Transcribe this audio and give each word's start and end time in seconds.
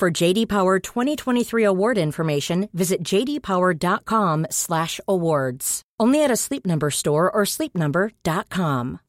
For 0.00 0.10
JD 0.10 0.48
Power 0.48 0.78
2023 0.78 1.62
award 1.62 1.98
information, 1.98 2.70
visit 2.72 3.04
jdpower.com/awards. 3.04 5.82
Only 6.00 6.24
at 6.24 6.30
a 6.30 6.36
Sleep 6.36 6.64
Number 6.64 6.90
store 6.90 7.30
or 7.30 7.42
sleepnumber.com. 7.44 9.00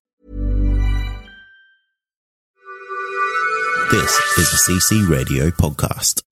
This 3.90 4.20
is 4.38 4.52
the 4.52 4.58
CC 4.68 5.08
Radio 5.10 5.50
podcast. 5.52 6.24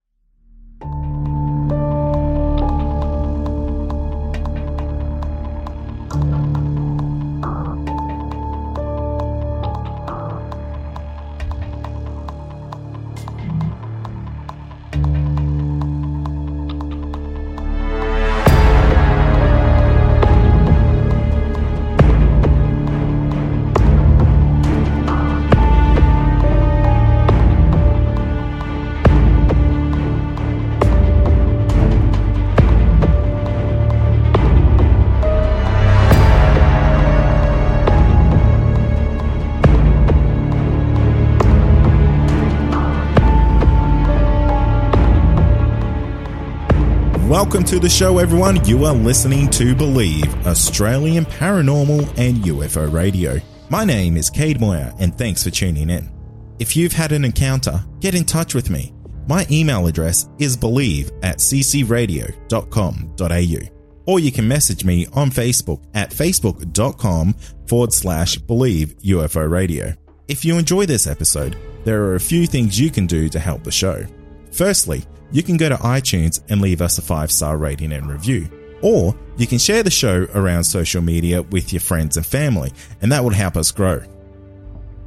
Welcome 47.50 47.66
to 47.70 47.80
the 47.80 47.90
show, 47.90 48.20
everyone. 48.20 48.64
You 48.66 48.86
are 48.86 48.94
listening 48.94 49.50
to 49.50 49.74
Believe, 49.74 50.32
Australian 50.46 51.26
Paranormal 51.26 52.02
and 52.16 52.38
UFO 52.44 52.94
Radio. 52.94 53.40
My 53.72 53.84
name 53.84 54.18
is 54.18 54.30
Cade 54.30 54.62
Moyer, 54.62 54.94
and 55.00 55.18
thanks 55.18 55.44
for 55.44 55.50
tuning 55.50 55.90
in. 55.90 56.12
If 56.60 56.78
you've 56.78 56.94
had 56.94 57.12
an 57.12 57.26
encounter, 57.26 57.84
get 58.02 58.14
in 58.14 58.24
touch 58.24 58.54
with 58.54 58.70
me. 58.70 58.94
My 59.28 59.48
email 59.50 59.88
address 59.88 60.30
is 60.38 60.56
believe 60.56 61.10
at 61.24 61.40
ccradio.com.au. 61.40 63.76
Or 64.06 64.20
you 64.20 64.32
can 64.32 64.48
message 64.48 64.86
me 64.86 65.08
on 65.14 65.32
Facebook 65.32 65.84
at 65.96 66.12
facebook.com 66.12 67.34
forward 67.66 67.94
slash 67.94 68.38
believe 68.38 68.96
UFO 69.00 69.50
radio. 69.50 69.96
If 70.28 70.46
you 70.46 70.60
enjoy 70.60 70.86
this 70.86 71.08
episode, 71.08 71.58
there 71.84 72.04
are 72.04 72.14
a 72.14 72.20
few 72.20 72.46
things 72.46 72.80
you 72.80 72.92
can 72.92 73.08
do 73.08 73.28
to 73.28 73.40
help 73.40 73.64
the 73.64 73.72
show. 73.72 74.06
Firstly, 74.52 75.04
you 75.32 75.44
can 75.44 75.58
go 75.58 75.70
to 75.70 75.76
iTunes 75.76 76.42
and 76.50 76.62
leave 76.62 76.82
us 76.82 76.98
a 76.98 77.02
five 77.02 77.32
star 77.32 77.58
rating 77.58 77.92
and 77.92 78.10
review. 78.10 78.50
Or 78.82 79.16
you 79.38 79.46
can 79.46 79.58
share 79.58 79.84
the 79.84 79.92
show 79.92 80.28
around 80.34 80.64
social 80.64 81.02
media 81.02 81.42
with 81.42 81.74
your 81.74 81.82
friends 81.82 82.18
and 82.18 82.26
family, 82.26 82.72
and 83.02 83.12
that 83.12 83.24
would 83.24 83.34
help 83.34 83.58
us 83.58 83.72
grow. 83.72 84.02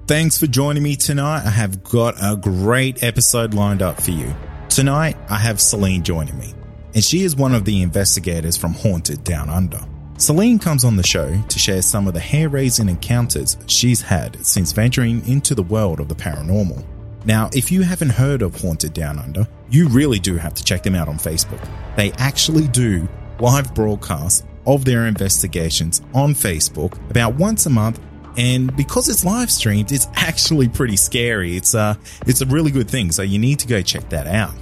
Thanks 0.06 0.38
for 0.38 0.46
joining 0.46 0.82
me 0.82 0.96
tonight. 0.96 1.46
I 1.46 1.50
have 1.50 1.82
got 1.82 2.16
a 2.20 2.36
great 2.36 3.02
episode 3.02 3.54
lined 3.54 3.82
up 3.82 4.00
for 4.00 4.10
you. 4.10 4.34
Tonight, 4.68 5.16
I 5.30 5.36
have 5.36 5.60
Celine 5.60 6.02
joining 6.02 6.38
me, 6.38 6.54
and 6.94 7.02
she 7.02 7.22
is 7.22 7.36
one 7.36 7.54
of 7.54 7.64
the 7.64 7.82
investigators 7.82 8.56
from 8.56 8.74
Haunted 8.74 9.24
Down 9.24 9.48
Under. 9.48 9.80
Celine 10.18 10.58
comes 10.58 10.84
on 10.84 10.96
the 10.96 11.02
show 11.02 11.40
to 11.48 11.58
share 11.58 11.82
some 11.82 12.06
of 12.06 12.14
the 12.14 12.20
hair 12.20 12.48
raising 12.48 12.88
encounters 12.88 13.56
she's 13.66 14.02
had 14.02 14.44
since 14.44 14.72
venturing 14.72 15.26
into 15.26 15.54
the 15.54 15.62
world 15.62 15.98
of 15.98 16.08
the 16.08 16.14
paranormal. 16.14 16.84
Now, 17.24 17.50
if 17.52 17.70
you 17.70 17.82
haven't 17.82 18.10
heard 18.10 18.42
of 18.42 18.60
Haunted 18.60 18.92
Down 18.92 19.18
Under, 19.18 19.46
you 19.70 19.88
really 19.88 20.18
do 20.18 20.36
have 20.36 20.54
to 20.54 20.64
check 20.64 20.82
them 20.82 20.94
out 20.94 21.08
on 21.08 21.16
Facebook. 21.16 21.66
They 21.96 22.12
actually 22.12 22.66
do 22.68 23.08
live 23.38 23.74
broadcasts 23.74 24.44
of 24.66 24.84
their 24.84 25.06
investigations 25.06 26.02
on 26.14 26.34
Facebook 26.34 26.98
about 27.10 27.34
once 27.34 27.66
a 27.66 27.70
month. 27.70 28.00
And 28.36 28.74
because 28.76 29.08
it's 29.08 29.24
live 29.24 29.50
streamed, 29.50 29.92
it's 29.92 30.08
actually 30.14 30.68
pretty 30.68 30.96
scary. 30.96 31.56
It's 31.56 31.74
a, 31.74 31.98
it's 32.26 32.40
a 32.40 32.46
really 32.46 32.70
good 32.70 32.90
thing. 32.90 33.12
So 33.12 33.22
you 33.22 33.38
need 33.38 33.60
to 33.60 33.68
go 33.68 33.82
check 33.82 34.08
that 34.10 34.26
out. 34.26 34.54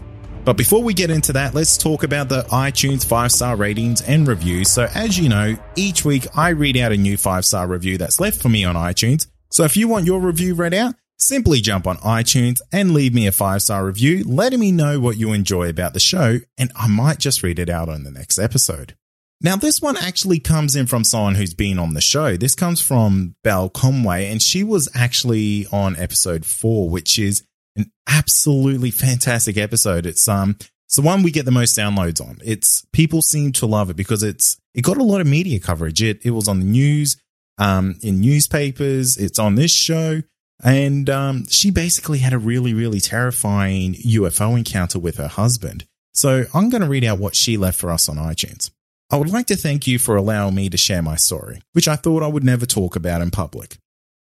But 0.44 0.56
before 0.56 0.82
we 0.82 0.94
get 0.94 1.10
into 1.10 1.34
that, 1.34 1.54
let's 1.54 1.76
talk 1.76 2.03
about 2.03 2.28
the 2.28 2.43
iTunes 2.44 3.06
five 3.06 3.31
star 3.31 3.56
ratings 3.56 4.00
and 4.03 4.26
reviews. 4.26 4.70
So 4.70 4.88
as 4.94 5.19
you 5.19 5.28
know, 5.28 5.56
each 5.76 6.04
week 6.04 6.26
I 6.34 6.50
read 6.50 6.76
out 6.76 6.93
a 6.93 6.97
new 6.97 7.16
five 7.16 7.44
star 7.44 7.66
review 7.66 7.99
that's 7.99 8.20
left 8.20 8.41
for 8.41 8.49
me 8.49 8.65
on 8.65 8.75
iTunes. 8.75 9.26
So 9.50 9.65
if 9.65 9.76
you 9.76 9.87
want 9.87 10.06
your 10.06 10.20
review 10.20 10.54
read 10.54 10.75
out, 10.75 10.94
Simply 11.22 11.60
jump 11.60 11.86
on 11.86 11.98
iTunes 11.98 12.62
and 12.72 12.94
leave 12.94 13.12
me 13.12 13.26
a 13.26 13.32
five 13.32 13.60
star 13.60 13.84
review, 13.84 14.25
letting 14.25 14.58
me 14.58 14.72
know 14.72 14.98
what 14.98 15.19
you 15.19 15.32
enjoy 15.34 15.69
about 15.69 15.92
the 15.92 16.00
show, 16.00 16.38
and 16.56 16.72
I 16.75 16.88
might 16.88 17.19
just 17.19 17.42
read 17.42 17.58
it 17.58 17.69
out 17.69 17.91
on 17.91 18.04
the 18.04 18.10
next 18.10 18.38
episode. 18.38 18.97
Now, 19.42 19.56
this 19.56 19.82
one 19.82 19.98
actually 19.98 20.38
comes 20.38 20.75
in 20.76 20.86
from 20.86 21.04
someone 21.04 21.34
who's 21.34 21.53
been 21.53 21.78
on 21.78 21.92
the 21.92 22.00
show. 22.00 22.38
This 22.38 22.54
comes 22.54 22.81
from 22.81 23.36
Belle 23.44 23.69
Conway, 23.69 24.31
and 24.31 24.41
she 24.41 24.64
was 24.64 24.88
actually 24.94 25.66
on 25.70 25.94
episode 25.97 26.47
four, 26.47 26.88
which 26.88 27.19
is 27.19 27.44
an 27.76 27.92
absolutely 28.08 28.91
fantastic 28.91 29.58
episode. 29.58 30.06
It's 30.06 30.26
um 30.26 30.56
it's 30.87 30.97
the 30.97 31.02
one 31.02 31.22
we 31.22 31.31
get 31.31 31.44
the 31.44 31.50
most 31.50 31.76
downloads 31.76 32.26
on. 32.26 32.38
It's 32.42 32.87
people 32.94 33.20
seem 33.20 33.52
to 33.52 33.66
love 33.66 33.91
it 33.91 33.97
because 33.97 34.22
it's 34.22 34.58
it 34.75 34.82
got 34.82 34.97
a 34.97 35.04
lot 35.04 35.20
of 35.20 35.26
media 35.26 35.60
coverage. 35.60 36.02
It 36.02 36.25
it 36.25 36.31
was 36.31 36.48
on 36.48 36.60
the 36.60 36.66
news, 36.66 37.20
um, 37.58 37.97
in 38.02 38.22
newspapers. 38.22 39.19
It's 39.19 39.38
on 39.38 39.54
this 39.54 39.70
show. 39.70 40.22
And 40.62 41.09
um, 41.09 41.47
she 41.48 41.71
basically 41.71 42.19
had 42.19 42.32
a 42.32 42.38
really, 42.38 42.75
really 42.75 43.00
terrifying 43.00 43.94
UFO 43.94 44.56
encounter 44.56 44.98
with 44.98 45.16
her 45.16 45.28
husband. 45.28 45.87
So 46.12 46.44
I'm 46.53 46.71
going 46.71 46.82
to 46.82 46.88
read 46.88 47.04
out 47.04 47.19
what 47.19 47.37
she 47.37 47.56
left 47.56 47.78
for 47.78 47.91
us 47.91 48.09
on 48.09 48.16
iTunes. 48.16 48.70
I 49.10 49.16
would 49.16 49.31
like 49.31 49.47
to 49.47 49.56
thank 49.56 49.87
you 49.87 49.99
for 49.99 50.16
allowing 50.16 50.54
me 50.54 50.69
to 50.69 50.76
share 50.76 51.03
my 51.03 51.16
story, 51.16 51.62
which 51.72 51.88
I 51.88 51.97
thought 51.97 52.22
I 52.22 52.28
would 52.28 52.44
never 52.44 52.66
talk 52.66 52.94
about 52.94 53.22
in 53.22 53.31
public. 53.31 53.78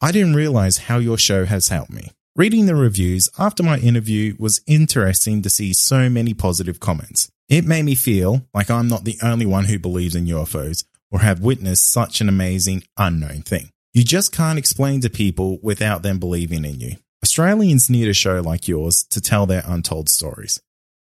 I 0.01 0.11
didn't 0.11 0.35
realize 0.35 0.77
how 0.77 0.97
your 0.97 1.17
show 1.17 1.45
has 1.45 1.67
helped 1.67 1.91
me. 1.91 2.11
Reading 2.35 2.65
the 2.65 2.75
reviews 2.75 3.29
after 3.37 3.61
my 3.61 3.77
interview 3.77 4.35
was 4.39 4.61
interesting 4.65 5.43
to 5.43 5.49
see 5.49 5.71
so 5.73 6.09
many 6.09 6.33
positive 6.33 6.79
comments. 6.79 7.29
It 7.47 7.65
made 7.65 7.83
me 7.83 7.93
feel 7.93 8.47
like 8.53 8.71
I'm 8.71 8.87
not 8.87 9.03
the 9.03 9.17
only 9.21 9.45
one 9.45 9.65
who 9.65 9.77
believes 9.77 10.15
in 10.15 10.25
UFOs 10.25 10.85
or 11.11 11.19
have 11.19 11.41
witnessed 11.41 11.91
such 11.91 12.21
an 12.21 12.27
amazing 12.27 12.83
unknown 12.97 13.43
thing. 13.43 13.69
You 13.93 14.03
just 14.03 14.31
can't 14.31 14.57
explain 14.57 15.01
to 15.01 15.09
people 15.09 15.59
without 15.61 16.01
them 16.01 16.17
believing 16.17 16.65
in 16.65 16.79
you. 16.79 16.95
Australians 17.23 17.91
need 17.91 18.07
a 18.07 18.13
show 18.13 18.41
like 18.41 18.67
yours 18.67 19.03
to 19.11 19.21
tell 19.21 19.45
their 19.45 19.63
untold 19.65 20.09
stories. 20.09 20.59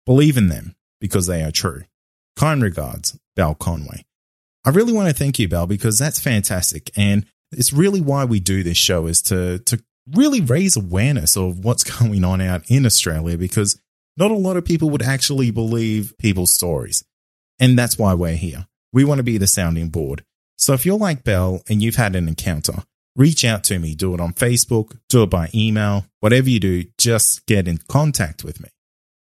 Believe 0.06 0.36
in 0.36 0.50
them 0.50 0.76
because 1.00 1.26
they 1.26 1.44
are 1.44 1.52
true. 1.52 1.84
Kind 2.36 2.62
regards, 2.62 3.18
Belle 3.38 3.56
Conway. 3.56 4.04
I 4.66 4.70
really 4.70 4.92
want 4.92 5.08
to 5.08 5.16
thank 5.16 5.40
you, 5.40 5.48
Belle, 5.48 5.66
because 5.66 5.98
that's 5.98 6.20
fantastic. 6.20 6.92
And 6.98 7.26
it's 7.54 7.72
really 7.72 8.02
why 8.02 8.26
we 8.26 8.42
do 8.42 8.64
this 8.64 8.78
show 8.78 9.08
is 9.08 9.22
to, 9.24 9.60
to 9.60 9.82
really 10.14 10.42
raise 10.42 10.76
awareness 10.76 11.38
of 11.38 11.64
what's 11.64 11.84
going 12.00 12.26
on 12.26 12.42
out 12.42 12.70
in 12.70 12.86
Australia 12.86 13.38
because 13.38 13.80
not 14.18 14.30
a 14.30 14.36
lot 14.36 14.58
of 14.58 14.66
people 14.66 14.90
would 14.90 15.02
actually 15.02 15.52
believe 15.52 16.14
people's 16.18 16.54
stories. 16.54 17.06
And 17.60 17.80
that's 17.80 17.98
why 17.98 18.14
we're 18.14 18.36
here. 18.36 18.68
We 18.92 19.06
want 19.06 19.20
to 19.20 19.24
be 19.24 19.38
the 19.38 19.48
sounding 19.48 19.90
board. 19.90 20.24
So 20.64 20.72
if 20.72 20.86
you're 20.86 20.98
like 20.98 21.26
Belle 21.26 21.62
and 21.68 21.84
you've 21.84 21.98
had 21.98 22.16
an 22.16 22.30
encounter, 22.30 22.86
reach 23.18 23.44
out 23.44 23.66
to 23.66 23.80
me. 23.80 23.96
Do 23.96 24.14
it 24.14 24.22
on 24.22 24.32
Facebook, 24.32 24.98
do 25.10 25.24
it 25.24 25.30
by 25.30 25.50
email, 25.54 26.06
whatever 26.22 26.50
you 26.50 26.62
do, 26.62 26.86
just 26.98 27.46
get 27.48 27.68
in 27.68 27.80
contact 27.90 28.46
with 28.46 28.62
me. 28.62 28.70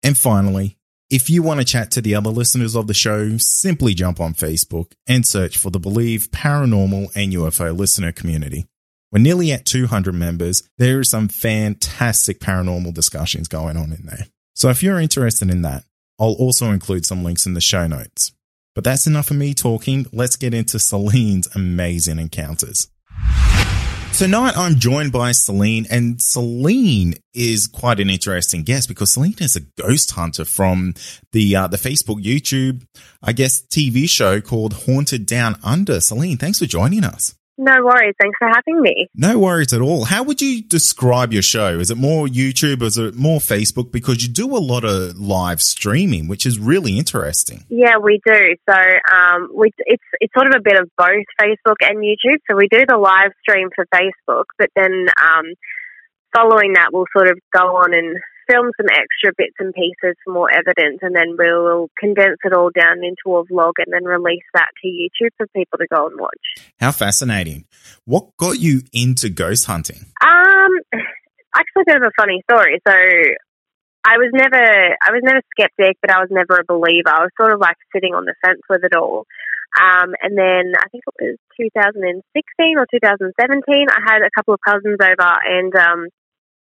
And 0.03 0.19
finally, 0.19 0.77
if 1.09 1.31
you 1.31 1.43
want 1.43 1.61
to 1.61 1.65
chat 1.65 1.91
to 1.93 2.03
the 2.03 2.15
other 2.15 2.29
listeners 2.29 2.77
of 2.77 2.89
the 2.89 2.93
show, 2.93 3.39
simply 3.39 3.95
jump 3.95 4.21
on 4.21 4.35
Facebook 4.35 4.93
and 5.07 5.27
search 5.27 5.57
for 5.57 5.71
the 5.71 5.81
Believe 5.81 6.29
Paranormal 6.31 7.09
and 7.17 7.33
UFO 7.33 7.75
listener 7.75 8.13
community. 8.13 8.67
We're 9.11 9.21
nearly 9.21 9.51
at 9.51 9.65
200 9.65 10.15
members. 10.15 10.63
There 10.77 10.99
are 10.99 11.05
some 11.05 11.29
fantastic 11.29 12.41
paranormal 12.41 12.93
discussions 12.93 13.49
going 13.49 13.79
on 13.79 13.93
in 13.93 14.05
there. 14.05 14.27
So 14.55 14.69
if 14.69 14.83
you're 14.83 15.01
interested 15.01 15.49
in 15.49 15.63
that, 15.63 15.85
I'll 16.19 16.37
also 16.39 16.71
include 16.71 17.07
some 17.07 17.25
links 17.25 17.47
in 17.47 17.55
the 17.55 17.63
show 17.63 17.87
notes. 17.87 18.33
But 18.75 18.85
that's 18.85 19.07
enough 19.07 19.31
of 19.31 19.37
me 19.37 19.55
talking. 19.55 20.07
Let's 20.13 20.37
get 20.37 20.55
into 20.55 20.79
Celine's 20.79 21.49
amazing 21.55 22.19
encounters. 22.19 22.89
Tonight 24.17 24.57
I'm 24.57 24.75
joined 24.75 25.13
by 25.13 25.33
Celine 25.33 25.87
and 25.91 26.21
Celine 26.21 27.15
is 27.33 27.67
quite 27.67 28.01
an 28.01 28.11
interesting 28.11 28.65
guest 28.65 28.87
because 28.87 29.13
Celine 29.15 29.37
is 29.39 29.57
a 29.57 29.61
ghost 29.81 30.11
hunter 30.11 30.45
from 30.45 30.95
the 31.33 31.57
uh, 31.57 31.69
the 31.69 31.79
Facebook 31.79 32.23
YouTube 32.23 32.85
I 33.23 33.33
guess 33.33 33.63
TV 33.63 34.09
show 34.09 34.41
called 34.43 34.75
Haunted 34.75 35.25
Down 35.25 35.57
Under. 35.65 36.01
Celine, 36.01 36.37
thanks 36.37 36.59
for 36.59 36.67
joining 36.67 37.03
us. 37.03 37.35
No 37.63 37.85
worries. 37.85 38.15
Thanks 38.19 38.39
for 38.39 38.49
having 38.49 38.81
me. 38.81 39.11
No 39.15 39.39
worries 39.39 39.75
at 39.75 39.83
all. 39.83 40.07
How 40.07 40.23
would 40.23 40.41
you 40.41 40.63
describe 40.63 41.31
your 41.31 41.43
show? 41.43 41.79
Is 41.79 41.91
it 41.91 41.99
more 41.99 42.27
YouTube? 42.27 42.81
Or 42.81 42.87
is 42.87 42.97
it 42.97 43.15
more 43.15 43.39
Facebook? 43.39 43.93
Because 43.93 44.27
you 44.27 44.33
do 44.33 44.57
a 44.57 44.59
lot 44.59 44.83
of 44.83 45.19
live 45.19 45.61
streaming, 45.61 46.27
which 46.27 46.47
is 46.47 46.59
really 46.59 46.97
interesting. 46.97 47.67
Yeah, 47.69 47.99
we 47.99 48.19
do. 48.25 48.57
So 48.67 48.75
um, 48.75 49.51
we, 49.55 49.73
it's 49.81 50.03
it's 50.21 50.33
sort 50.33 50.47
of 50.47 50.55
a 50.57 50.63
bit 50.63 50.81
of 50.81 50.89
both 50.97 51.27
Facebook 51.39 51.77
and 51.83 51.99
YouTube. 51.99 52.39
So 52.51 52.57
we 52.57 52.67
do 52.69 52.81
the 52.89 52.97
live 52.97 53.33
stream 53.43 53.69
for 53.77 53.85
Facebook, 53.95 54.45
but 54.59 54.71
then 54.75 55.09
um, 55.21 55.45
following 56.35 56.73
that, 56.75 56.89
we'll 56.95 57.13
sort 57.15 57.29
of 57.29 57.39
go 57.53 57.77
on 57.77 57.93
and 57.93 58.17
film 58.51 58.71
some 58.77 58.87
extra 58.91 59.33
bits 59.37 59.55
and 59.59 59.73
pieces 59.75 60.17
for 60.25 60.33
more 60.33 60.51
evidence, 60.51 60.99
and 61.03 61.15
then 61.15 61.37
we'll 61.39 61.89
condense 61.99 62.39
it 62.45 62.53
all 62.53 62.71
down 62.71 63.05
into 63.05 63.37
a 63.37 63.45
vlog 63.47 63.73
and 63.79 63.93
then 63.93 64.05
release 64.05 64.45
that 64.55 64.69
to 64.83 64.89
YouTube 64.89 65.31
for 65.37 65.47
people 65.55 65.79
to 65.79 65.87
go 65.93 66.07
and 66.07 66.19
watch. 66.19 66.67
How 66.81 66.93
fascinating! 66.93 67.67
What 68.05 68.37
got 68.37 68.59
you 68.59 68.83
into 68.93 69.29
ghost 69.29 69.67
hunting? 69.67 70.07
Um, 70.21 70.73
actually, 71.55 71.83
a 71.83 71.87
bit 71.87 71.97
of 71.97 72.03
a 72.03 72.21
funny 72.21 72.43
story. 72.51 72.81
So. 72.87 72.95
I 74.03 74.17
was 74.17 74.33
never, 74.33 74.57
I 74.57 75.13
was 75.13 75.21
never 75.23 75.43
skeptic, 75.53 75.99
but 76.01 76.11
I 76.11 76.21
was 76.21 76.31
never 76.33 76.57
a 76.57 76.65
believer. 76.65 77.13
I 77.13 77.21
was 77.21 77.37
sort 77.39 77.53
of 77.53 77.61
like 77.61 77.77
sitting 77.95 78.15
on 78.15 78.25
the 78.25 78.33
fence 78.41 78.63
with 78.71 78.83
it 78.83 78.97
all. 78.97 79.27
Um, 79.79 80.15
and 80.23 80.39
then 80.39 80.73
I 80.75 80.89
think 80.89 81.05
it 81.07 81.15
was 81.21 81.37
2016 81.61 82.79
or 82.79 82.87
2017, 82.91 83.87
I 83.93 84.01
had 84.03 84.23
a 84.23 84.33
couple 84.35 84.55
of 84.55 84.61
cousins 84.67 84.99
over 84.99 85.33
and 85.45 85.75
um, 85.77 86.09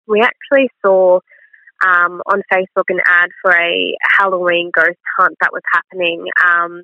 we 0.07 0.21
actually 0.21 0.69
saw 0.83 1.19
um, 1.83 2.21
on 2.25 2.41
Facebook 2.51 2.89
an 2.89 2.99
ad 3.05 3.29
for 3.41 3.51
a 3.51 3.95
Halloween 4.17 4.71
ghost 4.73 4.99
hunt 5.17 5.35
that 5.41 5.51
was 5.51 5.63
happening 5.73 6.25
um, 6.45 6.81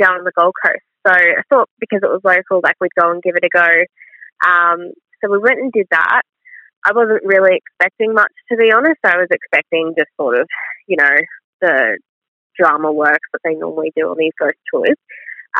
down 0.00 0.18
on 0.18 0.24
the 0.24 0.32
Gold 0.36 0.54
Coast. 0.64 0.84
So 1.06 1.12
I 1.12 1.42
thought 1.48 1.68
because 1.78 2.00
it 2.02 2.10
was 2.10 2.20
local, 2.24 2.60
like 2.62 2.76
we'd 2.80 2.94
go 2.98 3.10
and 3.10 3.22
give 3.22 3.36
it 3.36 3.44
a 3.44 3.48
go. 3.52 4.48
Um, 4.48 4.92
so 5.22 5.30
we 5.30 5.38
went 5.38 5.60
and 5.60 5.72
did 5.72 5.86
that. 5.90 6.22
I 6.84 6.92
wasn't 6.94 7.24
really 7.24 7.56
expecting 7.60 8.14
much, 8.14 8.32
to 8.50 8.56
be 8.56 8.72
honest. 8.72 9.00
I 9.04 9.16
was 9.16 9.28
expecting 9.30 9.94
just 9.98 10.10
sort 10.16 10.38
of, 10.38 10.46
you 10.86 10.96
know, 10.96 11.16
the 11.60 11.98
drama 12.58 12.90
work 12.92 13.20
that 13.32 13.40
they 13.44 13.54
normally 13.54 13.92
do 13.96 14.08
on 14.08 14.16
these 14.18 14.32
ghost 14.38 14.56
tours. 14.72 14.96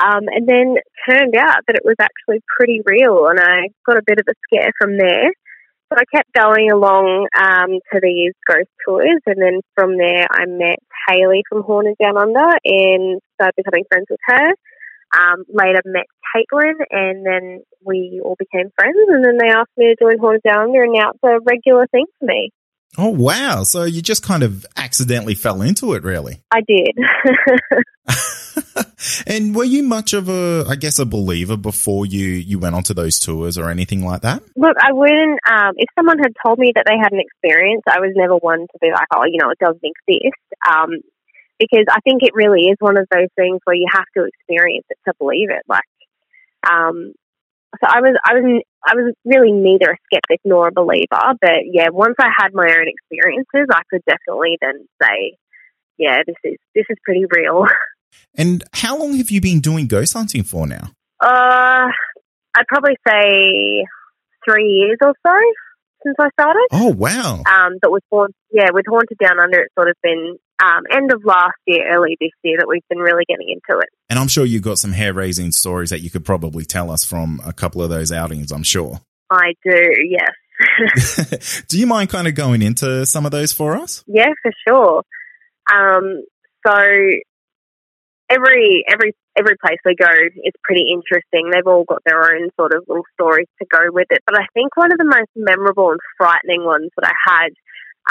Um, 0.01 0.29
and 0.29 0.47
then 0.49 0.77
turned 1.09 1.35
out 1.37 1.67
that 1.67 1.77
it 1.77 1.85
was 1.85 1.97
actually 2.01 2.41
pretty 2.57 2.81
real, 2.87 3.27
and 3.27 3.41
I 3.41 3.69
got 3.85 3.99
a 3.99 4.07
bit 4.07 4.21
of 4.21 4.27
a 4.29 4.35
scare 4.47 4.73
from 4.79 4.97
there. 4.97 5.33
So 5.91 5.99
I 5.99 6.05
kept 6.15 6.33
going 6.33 6.71
along 6.71 7.27
um, 7.37 7.71
to 7.93 8.01
these 8.01 8.33
ghost 8.47 8.71
tours, 8.87 9.21
and 9.27 9.43
then 9.43 9.61
from 9.75 9.99
there 9.99 10.27
I 10.31 10.47
met 10.47 10.79
Haley 11.09 11.43
from 11.49 11.63
Haunted 11.65 11.97
Down 12.01 12.17
Under 12.17 12.47
and 12.65 13.21
started 13.35 13.55
becoming 13.57 13.85
friends 13.91 14.07
with 14.09 14.21
her. 14.27 14.55
Um, 15.13 15.43
later 15.53 15.83
met 15.87 16.07
Caitlin, 16.31 16.75
and 16.91 17.27
then 17.27 17.63
we 17.85 18.21
all 18.25 18.37
became 18.39 18.71
friends. 18.79 18.95
And 19.09 19.25
then 19.25 19.37
they 19.37 19.49
asked 19.49 19.73
me 19.77 19.87
to 19.87 19.97
join 20.01 20.21
Haunted 20.21 20.43
Down 20.47 20.69
Under, 20.69 20.85
and 20.85 20.93
now 20.93 21.11
it's 21.11 21.19
a 21.25 21.41
regular 21.45 21.89
thing 21.89 22.07
for 22.21 22.27
me. 22.27 22.51
Oh 22.97 23.09
wow! 23.09 23.65
So 23.65 23.83
you 23.83 24.01
just 24.01 24.23
kind 24.23 24.45
of 24.45 24.65
accidentally 24.77 25.35
fell 25.35 25.61
into 25.61 25.95
it, 25.95 26.05
really? 26.05 26.41
I 26.53 26.61
did. 26.61 26.97
and 29.27 29.55
were 29.55 29.65
you 29.65 29.83
much 29.83 30.13
of 30.13 30.29
a, 30.29 30.65
I 30.69 30.77
guess, 30.77 30.99
a 30.99 31.07
believer 31.07 31.57
before 31.57 32.07
you 32.07 32.27
you 32.27 32.59
went 32.59 32.75
onto 32.75 32.95
those 32.95 33.19
tours 33.19 33.59
or 33.59 33.71
anything 33.71 34.05
like 34.05 34.23
that? 34.23 34.43
Look, 34.57 34.77
I 34.81 34.93
wouldn't. 34.93 35.41
Um, 35.49 35.75
if 35.77 35.89
someone 35.97 36.19
had 36.19 36.33
told 36.45 36.59
me 36.59 36.73
that 36.75 36.85
they 36.87 36.97
had 36.97 37.13
an 37.13 37.21
experience, 37.21 37.83
I 37.89 38.01
was 38.01 38.13
never 38.15 38.37
one 38.37 38.61
to 38.61 38.79
be 38.81 38.91
like, 38.91 39.07
oh, 39.15 39.25
you 39.25 39.39
know, 39.39 39.51
it 39.51 39.59
doesn't 39.59 39.83
exist. 39.83 40.37
Um, 40.67 41.01
because 41.59 41.85
I 41.91 42.01
think 42.01 42.23
it 42.23 42.35
really 42.35 42.63
is 42.63 42.77
one 42.81 42.97
of 42.97 43.07
those 43.11 43.29
things 43.37 43.61
where 43.65 43.77
you 43.77 43.87
have 43.93 44.07
to 44.17 44.25
experience 44.25 44.87
it 44.89 44.99
to 45.07 45.15
believe 45.19 45.51
it. 45.51 45.63
Like, 45.69 45.85
um, 46.67 47.13
so 47.79 47.87
I 47.87 48.01
was, 48.01 48.17
I 48.25 48.35
was, 48.35 48.63
I 48.85 48.95
was 48.97 49.15
really 49.25 49.53
neither 49.53 49.93
a 49.93 49.97
skeptic 50.07 50.41
nor 50.45 50.69
a 50.69 50.73
believer. 50.73 51.37
But 51.41 51.69
yeah, 51.71 51.91
once 51.91 52.17
I 52.19 52.29
had 52.37 52.55
my 52.55 52.65
own 52.65 52.89
experiences, 52.89 53.69
I 53.71 53.83
could 53.91 54.03
definitely 54.07 54.59
then 54.61 54.89
say, 55.01 55.37
yeah, 56.01 56.23
this 56.27 56.37
is 56.45 56.57
this 56.75 56.87
is 56.89 56.97
pretty 57.05 57.27
real. 57.31 57.67
And 58.37 58.65
how 58.73 58.99
long 58.99 59.15
have 59.17 59.31
you 59.31 59.41
been 59.41 59.61
doing 59.61 59.87
ghost 59.87 60.13
hunting 60.13 60.43
for 60.43 60.67
now? 60.67 60.91
Uh, 61.21 61.89
I'd 62.57 62.67
probably 62.69 62.97
say 63.07 63.85
three 64.45 64.69
years 64.69 64.99
or 65.03 65.15
so 65.27 65.35
since 66.03 66.17
I 66.19 66.29
started. 66.31 66.67
Oh 66.73 66.89
wow! 66.89 67.43
Um, 67.47 67.79
but 67.81 67.91
with 67.91 68.03
Haunt, 68.11 68.35
yeah, 68.53 68.71
with 68.73 68.87
Haunted 68.89 69.19
Down 69.19 69.39
Under, 69.39 69.61
it's 69.61 69.75
sort 69.75 69.89
of 69.89 69.97
been 70.03 70.39
um, 70.63 70.83
end 70.91 71.13
of 71.13 71.25
last 71.25 71.57
year, 71.67 71.95
early 71.95 72.17
this 72.21 72.31
year 72.43 72.59
that 72.59 72.67
we've 72.69 72.87
been 72.89 72.99
really 72.99 73.25
getting 73.29 73.49
into 73.49 73.81
it. 73.81 73.89
And 74.09 74.19
I'm 74.19 74.29
sure 74.29 74.45
you've 74.45 74.63
got 74.63 74.79
some 74.79 74.93
hair 74.93 75.13
raising 75.13 75.53
stories 75.53 75.91
that 75.91 76.01
you 76.01 76.11
could 76.11 76.25
probably 76.25 76.65
tell 76.65 76.91
us 76.91 77.05
from 77.05 77.41
a 77.45 77.53
couple 77.53 77.83
of 77.83 77.91
those 77.91 78.13
outings. 78.13 78.53
I'm 78.53 78.63
sure. 78.63 79.01
I 79.31 79.55
do. 79.65 79.93
Yes. 80.09 81.65
do 81.69 81.79
you 81.79 81.87
mind 81.87 82.11
kind 82.11 82.29
of 82.29 82.35
going 82.35 82.63
into 82.63 83.07
some 83.07 83.25
of 83.25 83.33
those 83.33 83.53
for 83.53 83.77
us? 83.77 84.05
Yeah, 84.07 84.31
for 84.43 84.53
sure. 84.67 85.03
Um, 85.73 86.25
so 86.67 86.73
every 88.31 88.85
every 88.89 89.13
every 89.37 89.57
place 89.59 89.79
we 89.85 89.95
go 89.95 90.09
is 90.09 90.55
pretty 90.63 90.87
interesting. 90.89 91.51
They've 91.51 91.67
all 91.67 91.85
got 91.85 92.03
their 92.07 92.23
own 92.23 92.49
sort 92.57 92.73
of 92.73 92.85
little 92.89 93.05
stories 93.15 93.51
to 93.61 93.67
go 93.67 93.91
with 93.91 94.07
it. 94.11 94.23
But 94.27 94.39
I 94.39 94.47
think 94.55 94.77
one 94.77 94.93
of 94.93 94.99
the 94.99 95.05
most 95.05 95.31
memorable 95.35 95.91
and 95.91 96.01
frightening 96.17 96.65
ones 96.65 96.91
that 96.97 97.11
I 97.11 97.17
had 97.27 97.53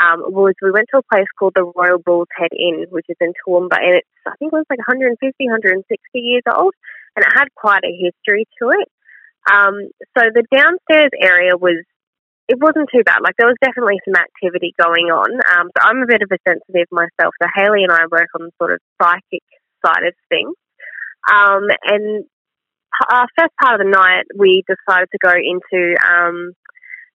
um, 0.03 0.19
was 0.31 0.53
we 0.61 0.71
went 0.71 0.87
to 0.93 0.99
a 0.99 1.09
place 1.11 1.27
called 1.37 1.53
the 1.55 1.71
Royal 1.75 1.99
Bull's 1.99 2.31
Head 2.35 2.51
Inn, 2.51 2.85
which 2.89 3.07
is 3.09 3.17
in 3.19 3.33
Toowoomba, 3.41 3.79
and 3.79 3.95
it's 4.03 4.07
I 4.27 4.35
think 4.37 4.53
it 4.53 4.61
was 4.61 4.69
like 4.69 4.83
150, 4.85 5.17
160 5.17 5.87
years 6.19 6.43
old, 6.45 6.73
and 7.15 7.25
it 7.25 7.31
had 7.33 7.47
quite 7.55 7.83
a 7.83 7.95
history 7.95 8.45
to 8.61 8.69
it. 8.75 8.87
Um, 9.49 9.89
so 10.17 10.29
the 10.35 10.43
downstairs 10.53 11.15
area 11.17 11.55
was 11.55 11.81
it 12.49 12.57
wasn't 12.59 12.89
too 12.93 13.03
bad. 13.05 13.21
Like 13.21 13.35
there 13.37 13.47
was 13.47 13.61
definitely 13.61 14.01
some 14.05 14.17
activity 14.17 14.73
going 14.81 15.13
on. 15.13 15.29
Um, 15.53 15.69
so 15.69 15.79
I'm 15.85 16.01
a 16.01 16.09
bit 16.09 16.25
of 16.25 16.33
a 16.33 16.41
sensitive 16.41 16.89
myself. 16.91 17.33
So 17.41 17.47
Haley 17.53 17.85
and 17.85 17.93
I 17.93 18.09
work 18.09 18.29
on 18.33 18.49
sort 18.57 18.73
of 18.73 18.79
psychic 18.97 19.45
side 19.85 20.05
of 20.05 20.13
things. 20.29 20.55
Um, 21.31 21.67
and 21.83 22.25
our 23.11 23.27
first 23.37 23.53
part 23.61 23.79
of 23.79 23.85
the 23.85 23.91
night, 23.91 24.25
we 24.35 24.63
decided 24.67 25.09
to 25.11 25.19
go 25.21 25.31
into 25.31 25.95
um, 26.03 26.53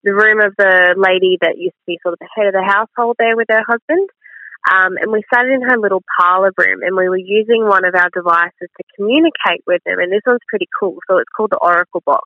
the 0.05 0.15
room 0.15 0.41
of 0.41 0.55
the 0.57 0.95
lady 0.97 1.39
that 1.41 1.59
used 1.59 1.75
to 1.75 1.87
be 1.87 1.99
sort 2.03 2.15
of 2.15 2.21
the 2.21 2.29
head 2.35 2.47
of 2.47 2.55
the 2.55 2.65
household 2.65 3.17
there 3.19 3.37
with 3.37 3.49
her 3.51 3.65
husband. 3.67 4.09
Um, 4.65 4.97
and 4.97 5.13
we 5.13 5.23
sat 5.33 5.45
in 5.45 5.61
her 5.61 5.77
little 5.77 6.03
parlor 6.19 6.53
room 6.57 6.81
and 6.83 6.97
we 6.97 7.09
were 7.09 7.21
using 7.21 7.69
one 7.69 7.85
of 7.85 7.95
our 7.95 8.09
devices 8.15 8.69
to 8.73 8.85
communicate 8.97 9.61
with 9.67 9.83
them. 9.85 9.99
And 10.01 10.11
this 10.11 10.25
one's 10.27 10.41
pretty 10.49 10.69
cool. 10.79 10.97
So 11.09 11.19
it's 11.19 11.29
called 11.37 11.51
the 11.53 11.61
Oracle 11.61 12.03
Box. 12.07 12.25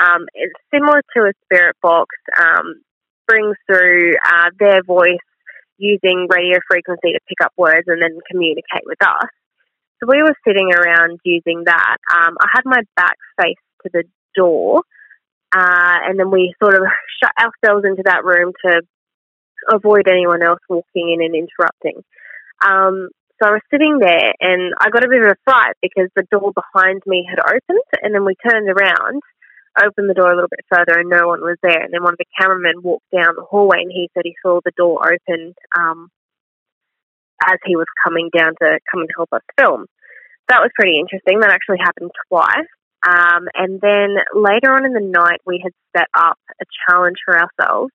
Um, 0.00 0.26
it's 0.32 0.54
similar 0.72 1.02
to 1.16 1.28
a 1.28 1.32
spirit 1.44 1.76
box, 1.82 2.08
um, 2.38 2.80
brings 3.26 3.56
through 3.66 4.16
uh, 4.24 4.48
their 4.58 4.82
voice 4.82 5.20
using 5.76 6.26
radio 6.30 6.58
frequency 6.68 7.12
to 7.12 7.20
pick 7.28 7.40
up 7.42 7.52
words 7.56 7.84
and 7.86 8.00
then 8.00 8.18
communicate 8.30 8.84
with 8.84 9.00
us. 9.02 9.28
So 10.00 10.06
we 10.08 10.22
were 10.22 10.34
sitting 10.46 10.70
around 10.72 11.18
using 11.24 11.64
that. 11.66 11.96
Um, 12.10 12.36
I 12.40 12.48
had 12.52 12.62
my 12.64 12.82
back 12.96 13.16
face 13.40 13.56
to 13.82 13.90
the 13.92 14.04
door, 14.34 14.82
uh, 15.52 15.98
and 16.06 16.18
then 16.18 16.30
we 16.30 16.54
sort 16.62 16.74
of 16.74 16.82
shut 17.22 17.32
ourselves 17.38 17.84
into 17.84 18.02
that 18.04 18.24
room 18.24 18.52
to 18.64 18.82
avoid 19.68 20.08
anyone 20.08 20.42
else 20.42 20.60
walking 20.68 21.10
in 21.12 21.22
and 21.22 21.34
interrupting. 21.34 22.02
Um, 22.64 23.08
so 23.40 23.48
I 23.48 23.52
was 23.52 23.62
sitting 23.70 23.98
there, 23.98 24.34
and 24.40 24.74
I 24.80 24.90
got 24.90 25.04
a 25.04 25.08
bit 25.08 25.22
of 25.22 25.30
a 25.30 25.42
fright 25.44 25.74
because 25.82 26.10
the 26.16 26.26
door 26.30 26.52
behind 26.52 27.02
me 27.06 27.26
had 27.28 27.38
opened, 27.38 27.86
and 28.02 28.14
then 28.14 28.24
we 28.24 28.34
turned 28.42 28.68
around, 28.68 29.22
opened 29.78 30.10
the 30.10 30.14
door 30.14 30.32
a 30.32 30.34
little 30.34 30.50
bit 30.50 30.66
further, 30.70 30.98
and 30.98 31.08
no 31.08 31.28
one 31.28 31.40
was 31.40 31.56
there. 31.62 31.82
And 31.82 31.92
then 31.92 32.02
one 32.02 32.14
of 32.14 32.18
the 32.18 32.34
cameramen 32.38 32.82
walked 32.82 33.10
down 33.12 33.34
the 33.36 33.46
hallway, 33.48 33.82
and 33.82 33.92
he 33.92 34.10
said 34.14 34.22
he 34.24 34.34
saw 34.42 34.60
the 34.64 34.72
door 34.76 35.06
open 35.06 35.54
um, 35.78 36.10
as 37.46 37.58
he 37.64 37.76
was 37.76 37.86
coming 38.04 38.30
down 38.36 38.54
to 38.60 38.78
come 38.90 39.00
and 39.00 39.10
help 39.16 39.28
us 39.32 39.42
film. 39.58 39.86
That 40.48 40.60
was 40.60 40.70
pretty 40.74 40.98
interesting. 40.98 41.40
That 41.40 41.52
actually 41.52 41.78
happened 41.78 42.10
twice. 42.28 42.68
Um, 43.06 43.46
and 43.54 43.80
then 43.80 44.16
later 44.34 44.74
on 44.74 44.84
in 44.84 44.92
the 44.92 45.04
night, 45.04 45.40
we 45.46 45.60
had 45.62 45.72
set 45.96 46.08
up 46.18 46.38
a 46.60 46.64
challenge 46.88 47.18
for 47.24 47.38
ourselves 47.38 47.92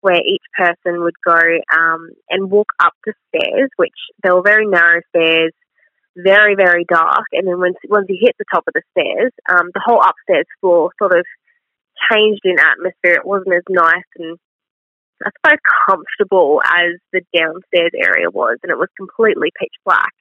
where 0.00 0.20
each 0.20 0.44
person 0.58 1.02
would 1.02 1.14
go 1.24 1.40
um, 1.74 2.10
and 2.28 2.50
walk 2.50 2.68
up 2.78 2.92
the 3.06 3.14
stairs, 3.28 3.70
which 3.76 3.96
they 4.22 4.30
were 4.30 4.42
very 4.44 4.66
narrow 4.66 5.00
stairs, 5.08 5.52
very, 6.14 6.54
very 6.56 6.84
dark. 6.86 7.24
And 7.32 7.48
then 7.48 7.58
once, 7.58 7.76
once 7.88 8.06
you 8.10 8.18
hit 8.20 8.36
the 8.38 8.44
top 8.52 8.64
of 8.68 8.74
the 8.74 8.82
stairs, 8.92 9.32
um, 9.48 9.70
the 9.72 9.80
whole 9.82 10.02
upstairs 10.02 10.46
floor 10.60 10.90
sort 11.00 11.16
of 11.16 11.24
changed 12.12 12.42
in 12.44 12.58
atmosphere. 12.58 13.14
It 13.14 13.24
wasn't 13.24 13.54
as 13.54 13.62
nice 13.70 14.10
and 14.18 14.38
I 15.22 15.30
suppose, 15.36 15.58
comfortable 15.88 16.60
as 16.64 16.98
the 17.12 17.22
downstairs 17.36 17.92
area 17.94 18.30
was, 18.30 18.58
and 18.62 18.72
it 18.72 18.78
was 18.78 18.88
completely 18.96 19.52
pitch 19.58 19.74
black. 19.84 20.12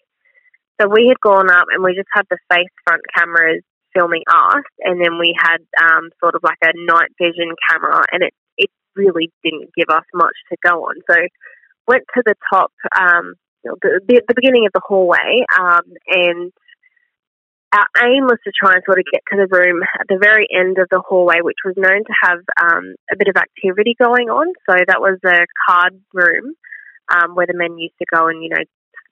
So 0.80 0.88
we 0.88 1.08
had 1.08 1.20
gone 1.22 1.50
up 1.50 1.68
and 1.70 1.84
we 1.84 1.96
just 1.96 2.10
had 2.14 2.26
the 2.30 2.38
face 2.52 2.74
front 2.86 3.02
cameras 3.16 3.64
filming 3.94 4.24
us, 4.28 4.66
and 4.80 5.02
then 5.02 5.20
we 5.20 5.36
had 5.38 5.62
um, 5.82 6.10
sort 6.20 6.36
of 6.36 6.42
like 6.44 6.58
a 6.64 6.74
night 6.76 7.10
vision 7.20 7.54
camera, 7.70 8.04
and 8.12 8.24
it 8.24 8.34
it 8.58 8.70
really 8.96 9.32
didn't 9.44 9.70
give 9.76 9.90
us 9.90 10.06
much 10.14 10.36
to 10.50 10.58
go 10.64 10.86
on. 10.86 10.96
So 11.10 11.16
went 11.88 12.04
to 12.16 12.24
the 12.26 12.36
top, 12.52 12.72
um, 12.98 13.34
the, 13.64 14.00
the, 14.08 14.22
the 14.28 14.36
beginning 14.36 14.66
of 14.66 14.74
the 14.74 14.82
hallway, 14.84 15.44
um, 15.60 15.84
and 16.08 16.52
our 17.74 17.90
aim 18.06 18.30
was 18.30 18.38
to 18.46 18.54
try 18.54 18.78
and 18.78 18.84
sort 18.86 19.00
of 19.00 19.06
get 19.12 19.26
to 19.34 19.38
the 19.38 19.50
room 19.50 19.82
at 20.00 20.06
the 20.08 20.22
very 20.22 20.46
end 20.54 20.78
of 20.78 20.88
the 20.92 21.02
hallway, 21.02 21.42
which 21.42 21.58
was 21.66 21.74
known 21.76 22.06
to 22.06 22.16
have 22.22 22.40
um, 22.62 22.94
a 23.12 23.18
bit 23.18 23.28
of 23.28 23.36
activity 23.36 23.96
going 23.98 24.30
on. 24.30 24.54
So 24.70 24.78
that 24.78 25.02
was 25.02 25.18
a 25.26 25.50
card 25.66 25.98
room 26.14 26.54
um, 27.10 27.34
where 27.34 27.48
the 27.48 27.58
men 27.58 27.78
used 27.78 27.98
to 27.98 28.06
go 28.14 28.28
and, 28.28 28.44
you 28.44 28.50
know, 28.50 28.62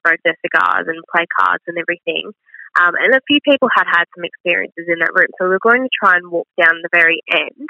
smoke 0.05 0.21
their 0.23 0.37
cigars 0.45 0.85
and 0.85 1.01
play 1.09 1.25
cards 1.37 1.63
and 1.65 1.77
everything. 1.77 2.29
Um, 2.77 2.93
and 3.01 3.13
a 3.15 3.25
few 3.27 3.39
people 3.43 3.67
had 3.73 3.89
had 3.89 4.05
some 4.15 4.23
experiences 4.23 4.85
in 4.87 5.01
that 5.01 5.13
room. 5.13 5.27
So 5.37 5.45
we 5.45 5.57
were 5.57 5.65
going 5.65 5.83
to 5.83 5.97
try 5.97 6.15
and 6.15 6.31
walk 6.31 6.47
down 6.55 6.85
the 6.85 6.93
very 6.93 7.21
end. 7.33 7.67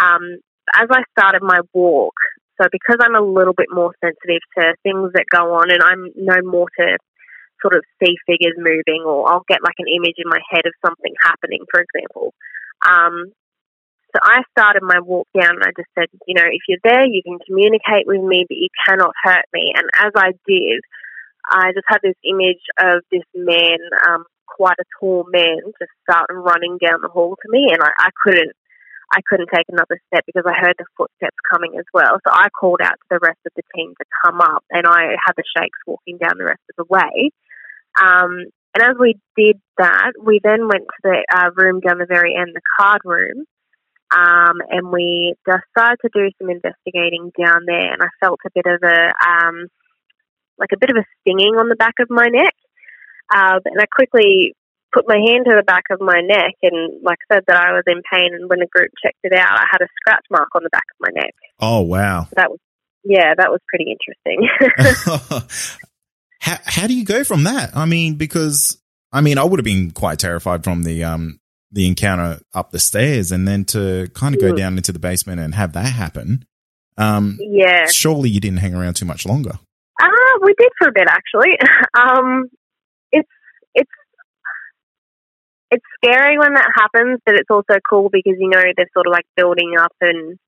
Um, 0.00 0.38
as 0.76 0.86
I 0.92 1.02
started 1.16 1.42
my 1.42 1.60
walk, 1.72 2.14
so 2.60 2.68
because 2.70 2.98
I'm 3.00 3.16
a 3.16 3.24
little 3.24 3.54
bit 3.54 3.72
more 3.72 3.92
sensitive 4.04 4.44
to 4.58 4.76
things 4.84 5.10
that 5.14 5.24
go 5.32 5.54
on 5.56 5.70
and 5.72 5.82
I'm 5.82 6.12
no 6.14 6.36
more 6.44 6.68
to 6.78 6.98
sort 7.62 7.76
of 7.76 7.84
see 8.02 8.16
figures 8.26 8.56
moving 8.58 9.04
or 9.04 9.28
I'll 9.28 9.46
get 9.48 9.62
like 9.62 9.78
an 9.78 9.88
image 9.88 10.16
in 10.18 10.28
my 10.28 10.40
head 10.50 10.66
of 10.66 10.74
something 10.84 11.14
happening, 11.22 11.64
for 11.70 11.80
example. 11.80 12.34
Um, 12.84 13.32
so 14.10 14.18
I 14.22 14.42
started 14.50 14.82
my 14.82 14.98
walk 14.98 15.28
down 15.38 15.54
and 15.54 15.62
I 15.62 15.70
just 15.76 15.90
said, 15.94 16.10
you 16.26 16.34
know, 16.34 16.48
if 16.50 16.62
you're 16.66 16.82
there, 16.82 17.06
you 17.06 17.22
can 17.22 17.38
communicate 17.46 18.06
with 18.06 18.22
me, 18.22 18.44
but 18.48 18.58
you 18.58 18.68
cannot 18.86 19.14
hurt 19.22 19.46
me. 19.52 19.72
And 19.76 19.86
as 19.94 20.12
I 20.16 20.32
did, 20.46 20.82
I 21.46 21.72
just 21.72 21.86
had 21.86 22.02
this 22.02 22.18
image 22.26 22.62
of 22.78 23.02
this 23.10 23.24
man, 23.34 23.78
um, 24.08 24.24
quite 24.46 24.76
a 24.80 24.84
tall 24.98 25.24
man, 25.30 25.62
just 25.78 25.94
start 26.02 26.26
running 26.30 26.78
down 26.82 27.00
the 27.02 27.08
hall 27.08 27.36
to 27.36 27.48
me, 27.50 27.70
and 27.72 27.82
I, 27.82 27.90
I 27.98 28.10
couldn't, 28.22 28.52
I 29.14 29.20
couldn't 29.28 29.48
take 29.54 29.66
another 29.68 29.98
step 30.06 30.24
because 30.26 30.44
I 30.46 30.58
heard 30.58 30.74
the 30.78 30.86
footsteps 30.96 31.38
coming 31.50 31.78
as 31.78 31.86
well. 31.94 32.18
So 32.26 32.32
I 32.32 32.48
called 32.50 32.80
out 32.82 32.98
to 32.98 33.08
the 33.10 33.22
rest 33.22 33.38
of 33.46 33.52
the 33.56 33.62
team 33.74 33.94
to 33.98 34.04
come 34.24 34.40
up, 34.40 34.64
and 34.70 34.86
I 34.86 35.16
had 35.24 35.34
the 35.36 35.44
shakes 35.56 35.78
walking 35.86 36.18
down 36.18 36.38
the 36.38 36.50
rest 36.50 36.62
of 36.70 36.76
the 36.76 36.90
way. 36.90 37.30
Um, 38.00 38.44
and 38.74 38.82
as 38.82 38.96
we 38.98 39.18
did 39.36 39.60
that, 39.78 40.12
we 40.22 40.40
then 40.42 40.68
went 40.68 40.84
to 40.84 41.00
the 41.02 41.24
uh, 41.34 41.50
room 41.56 41.80
down 41.80 41.98
the 41.98 42.06
very 42.06 42.36
end, 42.36 42.52
the 42.54 42.60
card 42.78 43.00
room, 43.04 43.44
um, 44.10 44.56
and 44.68 44.92
we 44.92 45.34
decided 45.44 45.98
to 46.02 46.10
do 46.12 46.30
some 46.38 46.50
investigating 46.50 47.32
down 47.38 47.62
there. 47.66 47.92
And 47.92 48.02
I 48.02 48.08
felt 48.20 48.40
a 48.46 48.50
bit 48.54 48.66
of 48.66 48.80
a 48.82 49.12
um, 49.26 49.66
like 50.58 50.70
a 50.72 50.78
bit 50.78 50.90
of 50.90 50.96
a 50.96 51.06
stinging 51.20 51.56
on 51.58 51.68
the 51.68 51.76
back 51.76 51.94
of 51.98 52.10
my 52.10 52.26
neck. 52.26 52.54
Um, 53.34 53.60
and 53.64 53.80
I 53.80 53.86
quickly 53.86 54.54
put 54.92 55.08
my 55.08 55.16
hand 55.16 55.46
to 55.48 55.56
the 55.56 55.62
back 55.62 55.84
of 55.90 56.00
my 56.00 56.20
neck 56.20 56.54
and, 56.62 57.02
like 57.02 57.18
I 57.30 57.36
said, 57.36 57.44
that 57.46 57.56
I 57.56 57.72
was 57.72 57.84
in 57.86 58.02
pain. 58.12 58.34
And 58.34 58.48
when 58.50 58.58
the 58.58 58.66
group 58.66 58.90
checked 59.02 59.24
it 59.24 59.32
out, 59.32 59.58
I 59.58 59.66
had 59.70 59.80
a 59.80 59.88
scratch 60.00 60.24
mark 60.30 60.48
on 60.54 60.62
the 60.62 60.70
back 60.70 60.84
of 60.92 61.00
my 61.00 61.20
neck. 61.20 61.34
Oh, 61.60 61.80
wow. 61.80 62.24
So 62.24 62.34
that 62.36 62.50
was, 62.50 62.58
yeah, 63.04 63.34
that 63.36 63.50
was 63.50 63.60
pretty 63.68 63.90
interesting. 63.90 64.48
how, 66.40 66.56
how 66.64 66.86
do 66.86 66.94
you 66.94 67.04
go 67.04 67.24
from 67.24 67.44
that? 67.44 67.76
I 67.76 67.86
mean, 67.86 68.14
because, 68.16 68.78
I 69.12 69.20
mean, 69.20 69.38
I 69.38 69.44
would 69.44 69.58
have 69.58 69.64
been 69.64 69.90
quite 69.90 70.18
terrified 70.18 70.64
from 70.64 70.82
the, 70.82 71.04
um, 71.04 71.40
the 71.70 71.86
encounter 71.86 72.40
up 72.54 72.70
the 72.70 72.78
stairs 72.78 73.30
and 73.30 73.46
then 73.46 73.64
to 73.66 74.08
kind 74.14 74.34
of 74.34 74.40
go 74.40 74.52
mm. 74.52 74.56
down 74.56 74.76
into 74.76 74.92
the 74.92 74.98
basement 74.98 75.40
and 75.40 75.54
have 75.54 75.72
that 75.74 75.86
happen. 75.86 76.44
Um, 76.98 77.38
yeah. 77.40 77.86
Surely 77.86 78.28
you 78.28 78.40
didn't 78.40 78.58
hang 78.58 78.74
around 78.74 78.94
too 78.94 79.06
much 79.06 79.26
longer. 79.26 79.58
Uh, 80.00 80.38
we 80.42 80.54
did 80.58 80.70
for 80.78 80.88
a 80.88 80.92
bit 80.92 81.08
actually. 81.08 81.56
Um, 81.98 82.44
it's 83.12 83.28
it's 83.74 83.90
it's 85.70 85.84
scary 85.96 86.38
when 86.38 86.54
that 86.54 86.70
happens, 86.74 87.20
but 87.26 87.34
it's 87.34 87.50
also 87.50 87.78
cool 87.88 88.08
because 88.10 88.36
you 88.38 88.48
know 88.48 88.62
they're 88.76 88.90
sort 88.94 89.06
of 89.06 89.12
like 89.12 89.26
building 89.36 89.74
up, 89.78 89.92
and 90.00 90.38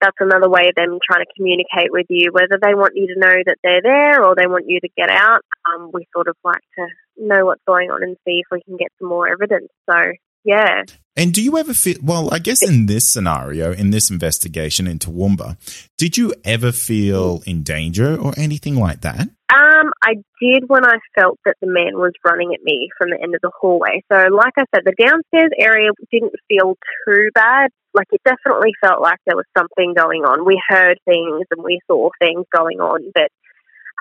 that's 0.00 0.16
another 0.20 0.48
way 0.48 0.68
of 0.68 0.74
them 0.74 0.98
trying 1.04 1.24
to 1.24 1.32
communicate 1.36 1.90
with 1.90 2.06
you. 2.08 2.30
Whether 2.32 2.58
they 2.60 2.74
want 2.74 2.94
you 2.96 3.06
to 3.08 3.18
know 3.20 3.36
that 3.46 3.58
they're 3.62 3.82
there 3.82 4.24
or 4.24 4.34
they 4.34 4.46
want 4.46 4.64
you 4.68 4.80
to 4.80 4.88
get 4.96 5.10
out, 5.10 5.42
um, 5.66 5.90
we 5.92 6.06
sort 6.14 6.28
of 6.28 6.36
like 6.44 6.62
to 6.78 6.86
know 7.16 7.46
what's 7.46 7.62
going 7.66 7.90
on 7.90 8.02
and 8.02 8.16
see 8.24 8.40
if 8.40 8.46
we 8.50 8.62
can 8.62 8.76
get 8.76 8.92
some 8.98 9.08
more 9.08 9.28
evidence. 9.28 9.68
So 9.90 9.96
yeah. 10.44 10.84
And 11.16 11.34
do 11.34 11.42
you 11.42 11.58
ever 11.58 11.74
feel, 11.74 11.96
well, 12.02 12.32
I 12.32 12.38
guess 12.38 12.62
in 12.62 12.86
this 12.86 13.08
scenario, 13.08 13.72
in 13.72 13.90
this 13.90 14.08
investigation 14.08 14.86
into 14.86 15.10
Toowoomba, 15.10 15.56
did 15.98 16.16
you 16.16 16.32
ever 16.44 16.70
feel 16.70 17.42
in 17.44 17.64
danger 17.64 18.16
or 18.16 18.32
anything 18.36 18.76
like 18.76 19.00
that? 19.00 19.28
Um, 19.52 19.92
I 20.08 20.14
did 20.40 20.64
when 20.68 20.84
I 20.86 20.96
felt 21.14 21.38
that 21.44 21.56
the 21.60 21.66
man 21.66 21.98
was 21.98 22.12
running 22.24 22.54
at 22.54 22.62
me 22.62 22.88
from 22.96 23.10
the 23.10 23.20
end 23.22 23.34
of 23.34 23.42
the 23.42 23.50
hallway. 23.60 24.02
So, 24.10 24.16
like 24.32 24.54
I 24.56 24.64
said, 24.74 24.84
the 24.84 24.96
downstairs 24.96 25.50
area 25.58 25.90
didn't 26.10 26.32
feel 26.48 26.76
too 27.06 27.28
bad. 27.34 27.70
Like, 27.92 28.06
it 28.12 28.22
definitely 28.24 28.72
felt 28.80 29.02
like 29.02 29.18
there 29.26 29.36
was 29.36 29.44
something 29.56 29.92
going 29.94 30.22
on. 30.22 30.46
We 30.46 30.60
heard 30.66 30.98
things 31.04 31.46
and 31.50 31.62
we 31.62 31.80
saw 31.86 32.08
things 32.18 32.46
going 32.54 32.80
on, 32.80 33.12
but 33.14 33.28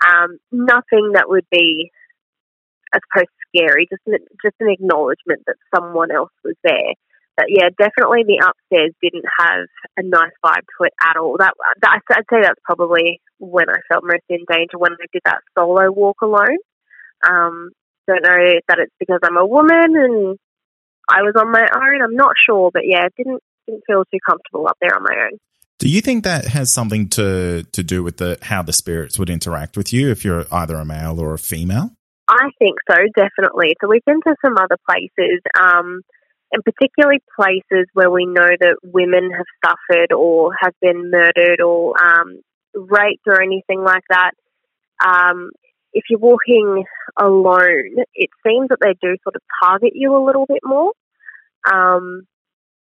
um, 0.08 0.38
nothing 0.52 1.12
that 1.14 1.28
would 1.28 1.46
be 1.52 1.92
I 2.94 3.00
suppose 3.12 3.28
scary, 3.50 3.88
just 3.90 4.02
an, 4.08 4.18
just 4.44 4.56
an 4.60 4.70
acknowledgement 4.70 5.44
that 5.46 5.58
someone 5.76 6.12
else 6.12 6.32
was 6.44 6.56
there. 6.64 6.94
But 7.38 7.46
yeah, 7.50 7.70
definitely 7.78 8.24
the 8.26 8.44
upstairs 8.44 8.94
didn't 9.02 9.26
have 9.40 9.66
a 9.96 10.04
nice 10.04 10.34
vibe 10.44 10.66
to 10.66 10.86
it 10.86 10.94
at 11.02 11.18
all. 11.18 11.38
That, 11.38 11.54
that 11.82 12.02
I'd 12.10 12.26
say 12.34 12.42
that's 12.42 12.60
probably 12.66 13.22
when 13.40 13.70
I 13.70 13.78
felt 13.88 14.04
most 14.04 14.24
in 14.28 14.44
danger 14.50 14.78
when 14.78 14.94
I 14.94 15.06
did 15.14 15.22
that 15.26 15.42
solo 15.58 15.92
walk 15.92 16.18
alone. 16.24 16.58
Um, 17.28 17.70
don't 18.08 18.24
know 18.24 18.60
that 18.68 18.80
it's 18.80 18.94
because 19.00 19.20
I'm 19.24 19.38
a 19.38 19.46
woman 19.46 19.96
and 19.96 20.38
I 21.10 21.22
was 21.22 21.36
on 21.38 21.52
my 21.52 21.68
own. 21.76 22.02
I'm 22.02 22.16
not 22.16 22.34
sure, 22.44 22.72
but 22.74 22.84
yeah, 22.86 23.08
didn't 23.16 23.42
didn't 23.68 23.84
feel 23.86 24.04
too 24.12 24.20
comfortable 24.28 24.68
up 24.68 24.78
there 24.82 24.96
on 24.96 25.04
my 25.04 25.26
own. 25.26 25.38
Do 25.80 25.88
you 25.88 26.02
think 26.02 26.24
that 26.24 26.46
has 26.46 26.72
something 26.72 27.08
to 27.10 27.64
to 27.72 27.84
do 27.84 28.04
with 28.04 28.18
the 28.18 28.38
how 28.42 28.64
the 28.64 28.74
spirits 28.74 29.20
would 29.20 29.30
interact 29.30 29.78
with 29.78 29.94
you 29.94 30.10
if 30.10 30.26
you're 30.26 30.46
either 30.52 30.76
a 30.76 30.86
male 30.86 31.20
or 31.20 31.34
a 31.34 31.40
female? 31.40 31.92
I 32.30 32.50
think 32.60 32.78
so, 32.90 32.98
definitely. 33.16 33.76
So 33.80 33.88
we've 33.88 34.04
been 34.06 34.22
to 34.22 34.36
some 34.44 34.56
other 34.58 34.78
places, 34.90 35.40
um, 35.58 36.02
and 36.52 36.64
particularly 36.64 37.20
places 37.36 37.88
where 37.94 38.10
we 38.10 38.26
know 38.26 38.50
that 38.60 38.78
women 38.84 39.32
have 39.32 39.46
suffered 39.66 40.14
or 40.14 40.52
have 40.62 40.74
been 40.82 41.12
murdered 41.12 41.62
or 41.62 41.94
um, 42.02 42.42
raped 42.74 43.28
or 43.28 43.42
anything 43.42 43.84
like 43.84 44.04
that. 44.10 44.32
Um, 45.06 45.52
if 45.94 46.06
you're 46.10 46.20
walking 46.20 46.86
alone, 47.20 47.96
it 48.14 48.30
seems 48.46 48.70
that 48.70 48.80
they 48.82 48.94
do 49.02 49.16
sort 49.24 49.36
of 49.36 49.42
target 49.64 49.92
you 49.94 50.16
a 50.16 50.26
little 50.26 50.46
bit 50.46 50.62
more. 50.64 50.94
Um, 51.70 52.24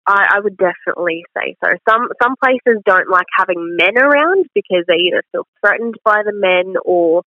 I, 0.07 0.37
I, 0.37 0.41
would 0.41 0.57
definitely 0.57 1.25
say 1.37 1.55
so. 1.63 1.71
Some 1.89 2.09
some 2.21 2.35
places 2.43 2.83
don't 2.85 3.11
like 3.11 3.27
having 3.39 3.77
men 3.77 3.99
around 3.99 4.47
because 4.55 4.85
they 4.89 4.97
either 5.07 5.23
feel 5.31 5.47
threatened 5.61 5.95
by 6.05 6.23
the 6.25 6.33
men 6.33 6.75
or 6.85 7.23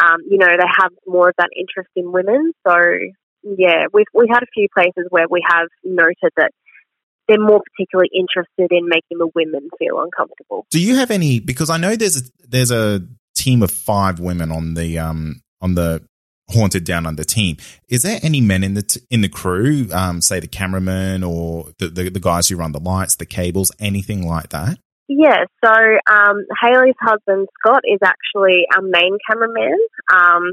um, 0.00 0.20
you 0.28 0.38
know, 0.38 0.46
they 0.46 0.66
have 0.80 0.92
more 1.06 1.28
of 1.28 1.34
that 1.38 1.50
interest 1.56 1.90
in 1.96 2.12
women. 2.12 2.52
So, 2.66 2.74
yeah, 3.42 3.86
we've, 3.92 4.06
we 4.14 4.26
had 4.30 4.42
a 4.42 4.46
few 4.54 4.68
places 4.74 5.06
where 5.10 5.26
we 5.28 5.42
have 5.48 5.68
noted 5.84 6.30
that 6.36 6.52
they're 7.28 7.40
more 7.40 7.62
particularly 7.72 8.10
interested 8.14 8.70
in 8.70 8.88
making 8.88 9.18
the 9.18 9.30
women 9.34 9.68
feel 9.78 10.00
uncomfortable. 10.00 10.66
Do 10.70 10.80
you 10.80 10.96
have 10.96 11.10
any? 11.10 11.40
Because 11.40 11.70
I 11.70 11.76
know 11.76 11.96
there's 11.96 12.16
a, 12.16 12.24
there's 12.48 12.70
a 12.70 13.00
team 13.34 13.62
of 13.62 13.70
five 13.70 14.20
women 14.20 14.52
on 14.52 14.74
the 14.74 14.98
um 14.98 15.40
on 15.60 15.74
the 15.74 16.02
haunted 16.50 16.84
down 16.84 17.06
under 17.06 17.24
team. 17.24 17.56
Is 17.88 18.02
there 18.02 18.18
any 18.22 18.40
men 18.40 18.62
in 18.62 18.74
the 18.74 18.82
t- 18.82 19.00
in 19.10 19.20
the 19.20 19.28
crew? 19.28 19.88
Um, 19.92 20.20
say 20.20 20.40
the 20.40 20.48
cameraman 20.48 21.22
or 21.22 21.70
the, 21.78 21.88
the 21.88 22.10
the 22.10 22.20
guys 22.20 22.48
who 22.48 22.56
run 22.56 22.72
the 22.72 22.80
lights, 22.80 23.16
the 23.16 23.26
cables, 23.26 23.70
anything 23.78 24.26
like 24.26 24.50
that? 24.50 24.78
Yeah, 25.08 25.44
so 25.62 25.72
um, 26.10 26.46
Haley's 26.62 26.94
husband 27.00 27.48
Scott 27.60 27.82
is 27.84 27.98
actually 28.04 28.64
our 28.74 28.82
main 28.82 29.18
cameraman. 29.28 29.76
Um, 30.12 30.52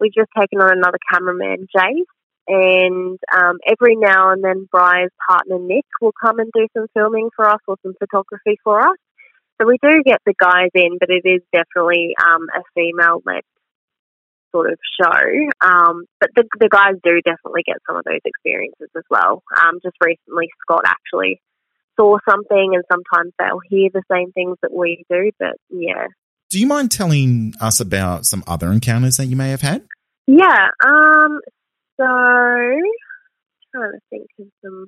we've 0.00 0.14
just 0.14 0.30
taken 0.38 0.60
on 0.60 0.76
another 0.76 0.98
cameraman, 1.12 1.68
Jace, 1.74 2.04
and 2.50 3.18
um, 3.32 3.58
every 3.64 3.94
now 3.94 4.32
and 4.32 4.42
then 4.42 4.68
Bry's 4.72 5.10
partner 5.28 5.58
Nick 5.60 5.86
will 6.00 6.12
come 6.20 6.40
and 6.40 6.50
do 6.52 6.66
some 6.76 6.88
filming 6.94 7.30
for 7.36 7.48
us 7.48 7.60
or 7.68 7.76
some 7.82 7.94
photography 7.98 8.58
for 8.64 8.80
us. 8.80 8.96
So 9.60 9.68
we 9.68 9.78
do 9.80 10.02
get 10.04 10.20
the 10.26 10.34
guys 10.36 10.70
in, 10.74 10.96
but 10.98 11.10
it 11.10 11.22
is 11.24 11.42
definitely 11.52 12.14
um, 12.20 12.46
a 12.52 12.62
female-led 12.74 13.42
sort 14.50 14.72
of 14.72 14.78
show. 15.00 15.20
Um, 15.60 16.06
but 16.18 16.30
the, 16.34 16.44
the 16.58 16.68
guys 16.68 16.94
do 17.04 17.20
definitely 17.24 17.62
get 17.64 17.76
some 17.86 17.96
of 17.96 18.04
those 18.04 18.24
experiences 18.24 18.88
as 18.96 19.04
well. 19.08 19.44
Um, 19.56 19.78
just 19.82 19.96
recently, 20.04 20.48
Scott 20.62 20.82
actually 20.86 21.40
saw 21.96 22.18
something, 22.28 22.72
and 22.74 22.82
sometimes 22.90 23.32
they'll 23.38 23.60
hear 23.68 23.90
the 23.92 24.02
same 24.10 24.32
things 24.32 24.56
that 24.62 24.72
we 24.72 25.04
do. 25.08 25.30
But 25.38 25.56
yeah. 25.68 26.08
Do 26.48 26.58
you 26.58 26.66
mind 26.66 26.90
telling 26.90 27.54
us 27.60 27.78
about 27.78 28.26
some 28.26 28.42
other 28.48 28.72
encounters 28.72 29.18
that 29.18 29.26
you 29.26 29.36
may 29.36 29.50
have 29.50 29.60
had? 29.60 29.86
Yeah. 30.26 30.68
Um. 30.84 31.40
So, 32.00 32.06
trying 32.06 33.92
to 33.92 34.00
think 34.08 34.26
of 34.38 34.46
some 34.64 34.86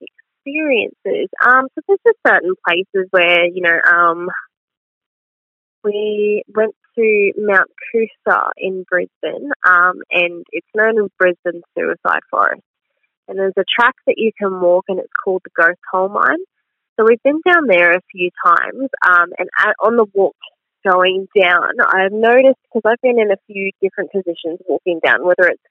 experiences. 0.00 1.28
Um. 1.46 1.68
So 1.74 1.82
there's 1.86 2.00
just 2.06 2.18
certain 2.26 2.54
places 2.66 3.08
where 3.10 3.46
you 3.46 3.62
know. 3.62 3.78
Um. 3.90 4.28
We 5.84 6.42
went 6.54 6.74
to 6.96 7.32
Mount 7.38 7.70
Coot-tha 7.92 8.50
in 8.56 8.84
Brisbane, 8.90 9.50
um, 9.64 10.02
and 10.10 10.44
it's 10.50 10.66
known 10.74 10.98
as 10.98 11.08
Brisbane 11.16 11.62
Suicide 11.72 12.20
Forest 12.30 12.62
and 13.28 13.38
there's 13.38 13.54
a 13.58 13.64
track 13.78 13.94
that 14.06 14.16
you 14.16 14.32
can 14.36 14.60
walk, 14.60 14.86
and 14.88 14.98
it's 14.98 15.12
called 15.22 15.42
the 15.44 15.50
Ghost 15.54 15.78
Hole 15.92 16.08
Mine. 16.08 16.42
So 16.96 17.04
we've 17.06 17.22
been 17.22 17.40
down 17.46 17.66
there 17.68 17.92
a 17.92 18.00
few 18.10 18.30
times, 18.44 18.88
um, 19.06 19.28
and 19.38 19.48
at, 19.60 19.74
on 19.80 19.96
the 19.96 20.06
walk 20.14 20.36
going 20.88 21.28
down, 21.38 21.74
I've 21.86 22.12
noticed 22.12 22.58
because 22.64 22.82
I've 22.86 23.00
been 23.02 23.20
in 23.20 23.30
a 23.30 23.36
few 23.46 23.70
different 23.82 24.10
positions 24.10 24.58
walking 24.66 25.00
down, 25.04 25.24
whether 25.24 25.46
it's 25.46 25.62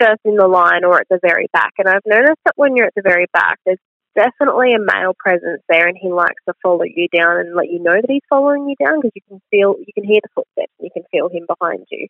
first 0.00 0.20
in 0.24 0.36
the 0.36 0.48
line 0.48 0.84
or 0.84 1.00
at 1.00 1.08
the 1.08 1.18
very 1.22 1.48
back, 1.52 1.72
and 1.78 1.88
I've 1.88 2.06
noticed 2.06 2.40
that 2.44 2.54
when 2.56 2.76
you're 2.76 2.86
at 2.86 2.94
the 2.94 3.02
very 3.02 3.26
back, 3.32 3.58
there's 3.64 3.78
definitely 4.14 4.74
a 4.74 4.78
male 4.78 5.14
presence 5.18 5.62
there, 5.68 5.86
and 5.86 5.96
he 6.00 6.10
likes 6.10 6.42
to 6.48 6.54
follow 6.62 6.84
you 6.84 7.08
down 7.08 7.38
and 7.38 7.54
let 7.54 7.70
you 7.70 7.80
know 7.80 7.94
that 7.94 8.10
he's 8.10 8.22
following 8.28 8.68
you 8.68 8.76
down 8.84 9.00
because 9.00 9.12
you 9.14 9.22
can 9.28 9.40
feel, 9.50 9.76
you 9.78 9.92
can 9.94 10.04
hear 10.04 10.20
the 10.22 10.28
footsteps, 10.34 10.72
and 10.78 10.86
you 10.86 10.90
can 10.92 11.04
feel 11.10 11.28
him 11.28 11.46
behind 11.46 11.86
you. 11.90 12.08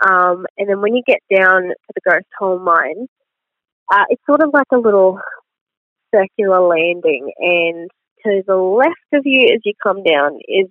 Um, 0.00 0.46
and 0.56 0.68
then 0.68 0.80
when 0.80 0.94
you 0.94 1.02
get 1.06 1.20
down 1.34 1.62
to 1.62 1.92
the 1.94 2.00
ghost 2.08 2.26
hole 2.38 2.58
mine, 2.58 3.06
uh, 3.90 4.04
it's 4.10 4.22
sort 4.26 4.42
of 4.42 4.50
like 4.52 4.68
a 4.72 4.78
little 4.78 5.20
circular 6.14 6.60
landing, 6.60 7.32
and 7.38 7.90
to 8.24 8.42
the 8.46 8.56
left 8.56 9.08
of 9.12 9.22
you 9.24 9.54
as 9.54 9.60
you 9.64 9.74
come 9.82 10.02
down 10.02 10.38
is 10.48 10.68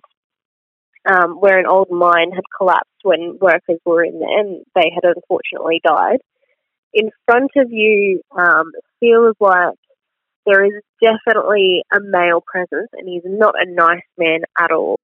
um, 1.08 1.40
where 1.40 1.58
an 1.58 1.66
old 1.66 1.90
mine 1.90 2.30
had 2.32 2.44
collapsed 2.56 3.00
when 3.02 3.38
workers 3.40 3.80
were 3.84 4.04
in 4.04 4.20
there, 4.20 4.38
and 4.38 4.64
they 4.74 4.92
had 4.94 5.04
unfortunately 5.04 5.80
died. 5.84 6.18
In 6.94 7.10
front 7.26 7.50
of 7.56 7.70
you 7.70 8.22
um, 8.36 8.72
feels 9.00 9.34
like 9.40 9.74
there 10.46 10.64
is 10.64 10.72
definitely 11.02 11.82
a 11.92 11.98
male 12.00 12.42
presence, 12.44 12.88
and 12.94 13.08
he's 13.08 13.22
not 13.24 13.54
a 13.60 13.70
nice 13.70 14.02
man 14.16 14.40
at 14.58 14.72
all. 14.72 14.96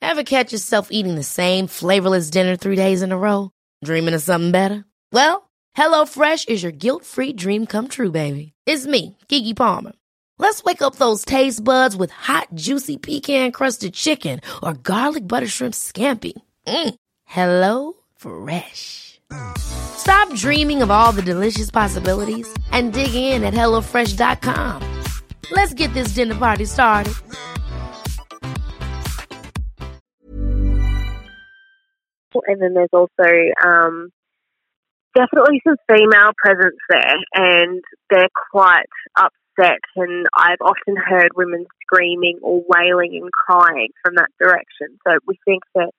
Ever 0.00 0.22
catch 0.22 0.52
yourself 0.52 0.88
eating 0.90 1.16
the 1.16 1.24
same 1.24 1.66
flavorless 1.66 2.30
dinner 2.30 2.56
three 2.56 2.76
days 2.76 3.02
in 3.02 3.12
a 3.12 3.18
row? 3.18 3.50
Dreaming 3.84 4.14
of 4.14 4.22
something 4.22 4.52
better? 4.52 4.84
Well, 5.12 5.50
HelloFresh 5.76 6.48
is 6.48 6.62
your 6.62 6.72
guilt-free 6.72 7.32
dream 7.34 7.66
come 7.66 7.88
true, 7.88 8.10
baby. 8.10 8.52
It's 8.64 8.86
me, 8.86 9.16
Keke 9.28 9.56
Palmer. 9.56 9.92
Let's 10.38 10.62
wake 10.62 10.82
up 10.82 10.96
those 10.96 11.24
taste 11.24 11.64
buds 11.64 11.96
with 11.96 12.12
hot, 12.12 12.48
juicy 12.54 12.96
pecan-crusted 12.96 13.92
chicken 13.92 14.40
or 14.62 14.74
garlic 14.74 15.26
butter 15.26 15.48
shrimp 15.48 15.74
scampi. 15.74 16.40
Mm. 16.66 16.94
Hello 17.24 17.94
Fresh. 18.16 19.17
Stop 19.58 20.32
dreaming 20.34 20.82
of 20.82 20.90
all 20.90 21.12
the 21.12 21.22
delicious 21.22 21.70
possibilities 21.70 22.48
and 22.72 22.92
dig 22.92 23.14
in 23.14 23.44
at 23.44 23.54
HelloFresh.com. 23.54 24.82
Let's 25.50 25.74
get 25.74 25.92
this 25.94 26.08
dinner 26.14 26.34
party 26.34 26.64
started. 26.64 27.14
And 32.46 32.62
then 32.62 32.72
there's 32.72 32.88
also 32.92 33.28
um, 33.64 34.10
definitely 35.14 35.60
some 35.66 35.76
female 35.88 36.30
presence 36.42 36.78
there, 36.88 37.16
and 37.34 37.82
they're 38.08 38.28
quite 38.50 38.88
upset. 39.16 39.80
And 39.96 40.26
I've 40.34 40.60
often 40.62 40.96
heard 40.96 41.30
women 41.36 41.66
screaming 41.82 42.38
or 42.42 42.62
wailing 42.66 43.20
and 43.20 43.30
crying 43.32 43.88
from 44.02 44.14
that 44.14 44.30
direction. 44.40 44.98
So 45.06 45.18
we 45.26 45.38
think 45.44 45.62
that 45.74 45.90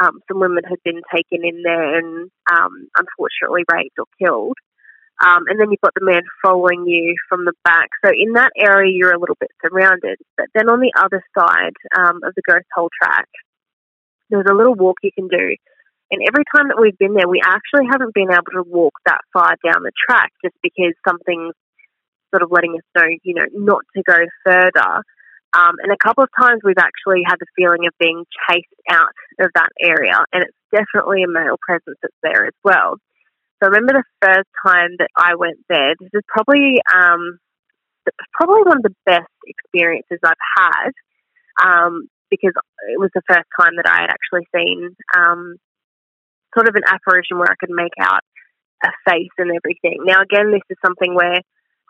um, 0.00 0.20
some 0.28 0.40
women 0.40 0.64
had 0.64 0.78
been 0.84 1.00
taken 1.14 1.44
in 1.46 1.62
there 1.62 1.98
and 1.98 2.30
um, 2.50 2.88
unfortunately 2.96 3.64
raped 3.70 3.98
or 3.98 4.06
killed. 4.18 4.56
Um, 5.24 5.44
and 5.46 5.60
then 5.60 5.70
you've 5.70 5.80
got 5.80 5.94
the 5.94 6.04
man 6.04 6.22
following 6.42 6.86
you 6.86 7.14
from 7.28 7.44
the 7.44 7.52
back. 7.64 7.88
So 8.04 8.10
in 8.10 8.32
that 8.32 8.50
area, 8.58 8.92
you're 8.92 9.14
a 9.14 9.20
little 9.20 9.36
bit 9.38 9.50
surrounded. 9.62 10.18
But 10.36 10.46
then 10.54 10.68
on 10.68 10.80
the 10.80 10.92
other 10.98 11.22
side 11.38 11.74
um, 11.96 12.18
of 12.24 12.34
the 12.34 12.42
ghost 12.46 12.66
hole 12.74 12.90
track, 13.00 13.28
there's 14.28 14.46
a 14.50 14.54
little 14.54 14.74
walk 14.74 14.96
you 15.02 15.12
can 15.14 15.28
do. 15.28 15.54
And 16.10 16.20
every 16.26 16.44
time 16.54 16.68
that 16.68 16.78
we've 16.80 16.98
been 16.98 17.14
there, 17.14 17.28
we 17.28 17.40
actually 17.44 17.86
haven't 17.90 18.14
been 18.14 18.30
able 18.30 18.52
to 18.58 18.68
walk 18.68 18.94
that 19.06 19.20
far 19.32 19.56
down 19.64 19.82
the 19.82 19.92
track 20.06 20.32
just 20.44 20.54
because 20.62 20.94
something's 21.06 21.54
sort 22.34 22.42
of 22.42 22.50
letting 22.50 22.74
us 22.74 22.86
know, 22.96 23.08
you 23.22 23.34
know, 23.34 23.46
not 23.54 23.82
to 23.96 24.02
go 24.02 24.18
further. 24.44 25.02
Um, 25.54 25.78
and 25.82 25.92
a 25.92 25.96
couple 25.96 26.24
of 26.24 26.30
times 26.38 26.62
we've 26.64 26.82
actually 26.82 27.22
had 27.24 27.36
the 27.38 27.46
feeling 27.54 27.86
of 27.86 27.94
being 28.00 28.24
chased 28.50 28.66
out 28.90 29.14
of 29.40 29.50
that 29.54 29.70
area, 29.80 30.16
and 30.32 30.44
it's 30.44 30.56
definitely 30.72 31.22
a 31.22 31.28
male 31.28 31.56
presence 31.60 31.98
that's 32.02 32.20
there 32.22 32.46
as 32.46 32.54
well. 32.62 32.96
So 33.62 33.68
I 33.68 33.74
remember 33.74 33.94
the 33.94 34.26
first 34.26 34.50
time 34.66 34.96
that 34.98 35.10
I 35.16 35.36
went 35.36 35.58
there. 35.68 35.94
This 35.98 36.10
is 36.12 36.22
probably 36.28 36.80
um, 36.92 37.38
probably 38.32 38.62
one 38.62 38.78
of 38.78 38.82
the 38.82 38.94
best 39.06 39.30
experiences 39.46 40.18
I've 40.24 40.44
had 40.56 40.92
um, 41.62 42.08
because 42.30 42.52
it 42.90 42.98
was 42.98 43.10
the 43.14 43.22
first 43.28 43.48
time 43.58 43.76
that 43.76 43.88
I 43.88 44.02
had 44.02 44.10
actually 44.10 44.46
seen 44.54 44.96
um, 45.16 45.56
sort 46.54 46.68
of 46.68 46.74
an 46.74 46.82
apparition 46.86 47.38
where 47.38 47.50
I 47.50 47.58
could 47.58 47.70
make 47.70 47.94
out 48.00 48.22
a 48.84 48.90
face 49.08 49.32
and 49.38 49.50
everything. 49.50 50.04
Now, 50.04 50.22
again, 50.22 50.52
this 50.52 50.66
is 50.68 50.76
something 50.84 51.14
where 51.14 51.40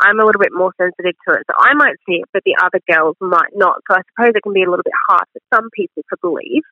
I'm 0.01 0.21
a 0.21 0.25
little 0.25 0.41
bit 0.41 0.53
more 0.53 0.73
sensitive 0.77 1.15
to 1.29 1.35
it, 1.35 1.47
so 1.47 1.55
I 1.59 1.75
might 1.75 1.97
see 2.07 2.19
it, 2.19 2.29
but 2.33 2.43
the 2.45 2.57
other 2.61 2.81
girls 2.91 3.17
might 3.21 3.55
not. 3.55 3.79
So 3.89 3.97
I 3.97 4.03
suppose 4.11 4.33
it 4.35 4.43
can 4.43 4.53
be 4.53 4.63
a 4.63 4.71
little 4.71 4.85
bit 4.85 4.99
hard 5.09 5.25
for 5.33 5.41
some 5.55 5.71
people 5.75 6.03
to 6.11 6.17
believe. 6.21 6.63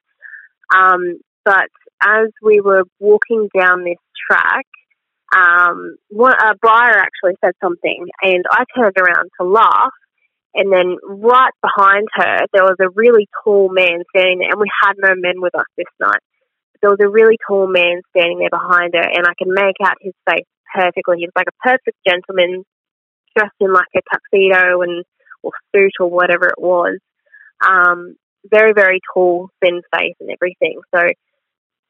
Um, 0.74 1.20
but 1.44 1.68
as 2.02 2.28
we 2.42 2.60
were 2.60 2.84
walking 2.98 3.48
down 3.56 3.84
this 3.84 3.98
track, 4.28 4.66
um, 5.34 5.96
one, 6.10 6.34
Briar 6.60 6.98
actually 6.98 7.36
said 7.44 7.54
something, 7.62 8.06
and 8.22 8.44
I 8.50 8.64
turned 8.76 8.96
around 8.98 9.30
to 9.40 9.46
laugh. 9.46 9.92
And 10.54 10.70
then 10.70 10.98
right 11.02 11.52
behind 11.62 12.08
her, 12.12 12.40
there 12.52 12.64
was 12.64 12.76
a 12.78 12.90
really 12.94 13.26
tall 13.42 13.70
man 13.72 14.02
standing 14.14 14.40
there, 14.40 14.50
and 14.50 14.60
we 14.60 14.68
had 14.82 14.92
no 14.98 15.14
men 15.16 15.40
with 15.40 15.54
us 15.54 15.64
this 15.78 15.86
night 15.98 16.20
there 16.82 16.90
was 16.90 17.00
a 17.00 17.08
really 17.08 17.38
tall 17.46 17.66
man 17.68 18.02
standing 18.10 18.40
there 18.40 18.50
behind 18.50 18.92
her, 18.94 19.00
and 19.00 19.24
I 19.24 19.32
can 19.38 19.54
make 19.54 19.76
out 19.82 19.96
his 20.02 20.14
face 20.28 20.46
perfectly. 20.74 21.18
He 21.18 21.26
was 21.26 21.36
like 21.36 21.46
a 21.48 21.62
perfect 21.62 21.96
gentleman, 22.06 22.64
dressed 23.36 23.54
in 23.60 23.72
like 23.72 23.86
a 23.96 24.00
tuxedo 24.12 24.82
and 24.82 25.04
or 25.42 25.52
suit 25.74 25.92
or 26.00 26.10
whatever 26.10 26.46
it 26.46 26.58
was. 26.60 26.98
Um, 27.66 28.16
very, 28.50 28.72
very 28.74 29.00
tall, 29.12 29.50
thin 29.60 29.82
face 29.94 30.16
and 30.20 30.30
everything. 30.30 30.80
So 30.94 31.00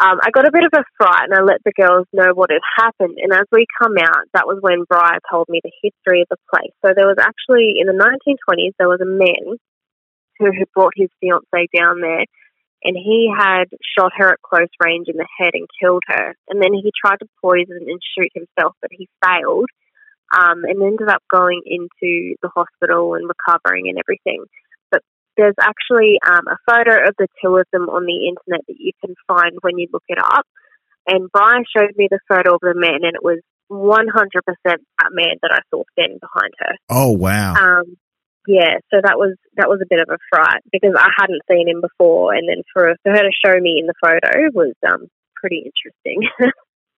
um, 0.01 0.19
I 0.23 0.31
got 0.33 0.49
a 0.49 0.53
bit 0.53 0.65
of 0.65 0.73
a 0.75 0.85
fright 0.97 1.31
and 1.31 1.35
I 1.35 1.43
let 1.43 1.63
the 1.65 1.73
girls 1.73 2.07
know 2.13 2.35
what 2.35 2.51
had 2.51 2.65
happened. 2.77 3.19
And 3.23 3.33
as 3.33 3.47
we 3.53 3.67
come 3.81 3.95
out, 4.01 4.27
that 4.35 4.47
was 4.47 4.59
when 4.61 4.85
Briar 4.89 5.21
told 5.31 5.47
me 5.49 5.61
the 5.63 5.73
history 5.83 6.23
of 6.23 6.29
the 6.29 6.43
place. 6.53 6.75
So 6.85 6.93
there 6.95 7.07
was 7.07 7.19
actually, 7.21 7.75
in 7.79 7.87
the 7.87 7.95
1920s, 7.95 8.73
there 8.79 8.89
was 8.89 9.01
a 9.01 9.07
man 9.07 9.59
who 10.39 10.47
had 10.47 10.67
brought 10.75 10.95
his 10.97 11.09
fiancee 11.21 11.69
down 11.75 12.01
there 12.01 12.25
and 12.85 12.97
he 12.97 13.31
had 13.31 13.67
shot 13.97 14.11
her 14.17 14.33
at 14.33 14.43
close 14.43 14.73
range 14.83 15.07
in 15.07 15.17
the 15.17 15.29
head 15.39 15.55
and 15.55 15.69
killed 15.81 16.03
her. 16.09 16.35
And 16.49 16.61
then 16.61 16.75
he 16.75 16.91
tried 16.99 17.21
to 17.21 17.29
poison 17.41 17.79
and 17.87 18.01
shoot 18.03 18.33
himself, 18.35 18.75
but 18.83 18.91
he 18.91 19.09
failed 19.25 19.71
um, 20.35 20.65
and 20.65 20.83
ended 20.83 21.09
up 21.09 21.23
going 21.31 21.63
into 21.65 22.35
the 22.43 22.51
hospital 22.55 23.15
and 23.15 23.29
recovering 23.29 23.89
and 23.89 23.99
everything. 23.99 24.45
There's 25.37 25.55
actually 25.61 26.19
um, 26.27 26.45
a 26.47 26.59
photo 26.69 27.09
of 27.09 27.15
the 27.19 27.29
two 27.43 27.57
of 27.57 27.67
them 27.73 27.89
on 27.89 28.05
the 28.05 28.29
internet 28.29 28.67
that 28.69 28.77
you 28.79 28.93
can 29.05 29.15
find 29.27 29.59
when 29.63 29.79
you 29.79 29.89
look 29.93 30.05
it 30.09 30.19
up. 30.19 30.47
And 31.07 31.31
Briar 31.33 31.65
showed 31.77 31.97
me 31.97 32.09
the 32.11 32.21
photo 32.29 32.55
of 32.55 32.61
the 32.61 32.75
man, 32.75 33.03
and 33.03 33.17
it 33.17 33.25
was 33.25 33.41
100% 33.71 34.07
that 34.65 35.11
man 35.13 35.37
that 35.43 35.51
I 35.51 35.61
saw 35.71 35.83
standing 35.93 36.21
behind 36.21 36.53
her. 36.59 36.75
Oh, 36.89 37.13
wow. 37.13 37.55
Um, 37.55 37.97
yeah, 38.47 38.79
so 38.91 39.01
that 39.03 39.19
was 39.19 39.37
that 39.57 39.69
was 39.69 39.81
a 39.83 39.87
bit 39.89 40.01
of 40.01 40.09
a 40.11 40.19
fright 40.29 40.63
because 40.73 40.95
I 40.99 41.09
hadn't 41.17 41.43
seen 41.49 41.69
him 41.69 41.81
before, 41.81 42.35
and 42.35 42.49
then 42.49 42.65
for 42.73 42.93
for 43.05 43.13
her 43.13 43.23
to 43.23 43.31
show 43.45 43.59
me 43.61 43.79
in 43.79 43.87
the 43.87 43.95
photo 44.03 44.51
was 44.53 44.75
um, 44.89 45.07
pretty 45.37 45.65
interesting. 45.65 46.29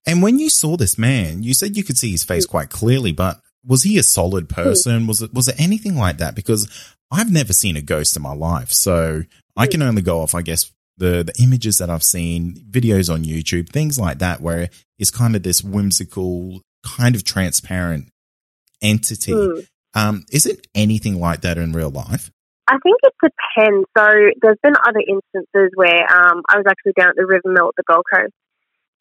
and 0.06 0.22
when 0.22 0.38
you 0.38 0.48
saw 0.48 0.78
this 0.78 0.96
man, 0.96 1.42
you 1.42 1.52
said 1.52 1.76
you 1.76 1.84
could 1.84 1.98
see 1.98 2.10
his 2.10 2.24
face 2.24 2.46
quite 2.46 2.70
clearly, 2.70 3.12
but 3.12 3.40
was 3.66 3.82
he 3.82 3.98
a 3.98 4.02
solid 4.02 4.48
person? 4.48 5.06
Was 5.06 5.20
it 5.20 5.34
was 5.34 5.48
it 5.48 5.60
anything 5.60 5.96
like 5.96 6.16
that? 6.16 6.34
Because 6.34 6.94
I've 7.14 7.30
never 7.30 7.52
seen 7.52 7.76
a 7.76 7.82
ghost 7.82 8.16
in 8.16 8.22
my 8.22 8.34
life, 8.34 8.72
so 8.72 9.22
I 9.56 9.68
can 9.68 9.82
only 9.82 10.02
go 10.02 10.20
off, 10.20 10.34
I 10.34 10.42
guess, 10.42 10.72
the 10.96 11.22
the 11.22 11.34
images 11.40 11.78
that 11.78 11.88
I've 11.88 12.02
seen, 12.02 12.56
videos 12.68 13.12
on 13.12 13.22
YouTube, 13.22 13.68
things 13.68 13.98
like 13.98 14.18
that, 14.18 14.40
where 14.40 14.68
it's 14.98 15.10
kind 15.10 15.36
of 15.36 15.44
this 15.44 15.62
whimsical, 15.62 16.60
kind 16.84 17.14
of 17.14 17.22
transparent 17.24 18.08
entity. 18.82 19.32
Mm. 19.32 19.66
Um, 19.94 20.24
is 20.32 20.44
it 20.44 20.66
anything 20.74 21.20
like 21.20 21.42
that 21.42 21.56
in 21.56 21.72
real 21.72 21.90
life? 21.90 22.32
I 22.66 22.78
think 22.82 22.96
it 23.02 23.14
depends. 23.22 23.86
So 23.96 24.08
there's 24.42 24.58
been 24.62 24.74
other 24.84 25.02
instances 25.06 25.70
where 25.76 26.02
um, 26.10 26.42
I 26.48 26.56
was 26.56 26.64
actually 26.68 26.94
down 26.96 27.10
at 27.10 27.16
the 27.16 27.26
River 27.26 27.42
Mill 27.46 27.68
at 27.68 27.76
the 27.76 27.84
Gold 27.86 28.06
Coast, 28.12 28.32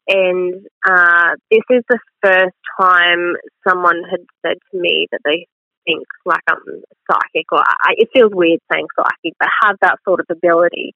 and 0.08 0.68
uh, 0.88 1.32
this 1.50 1.64
is 1.72 1.84
the 1.90 2.00
first 2.22 2.56
time 2.80 3.34
someone 3.68 4.04
had 4.10 4.20
said 4.46 4.58
to 4.72 4.80
me 4.80 5.08
that 5.12 5.22
they 5.26 5.48
think 5.86 6.06
like 6.26 6.44
I'm 6.50 6.84
psychic, 7.10 7.52
or 7.52 7.60
I, 7.60 7.94
it 7.98 8.10
feels 8.14 8.32
weird 8.34 8.60
saying 8.72 8.88
psychic, 8.96 9.34
but 9.40 9.50
have 9.64 9.78
that 9.82 10.00
sort 10.06 10.20
of 10.20 10.26
ability. 10.30 10.94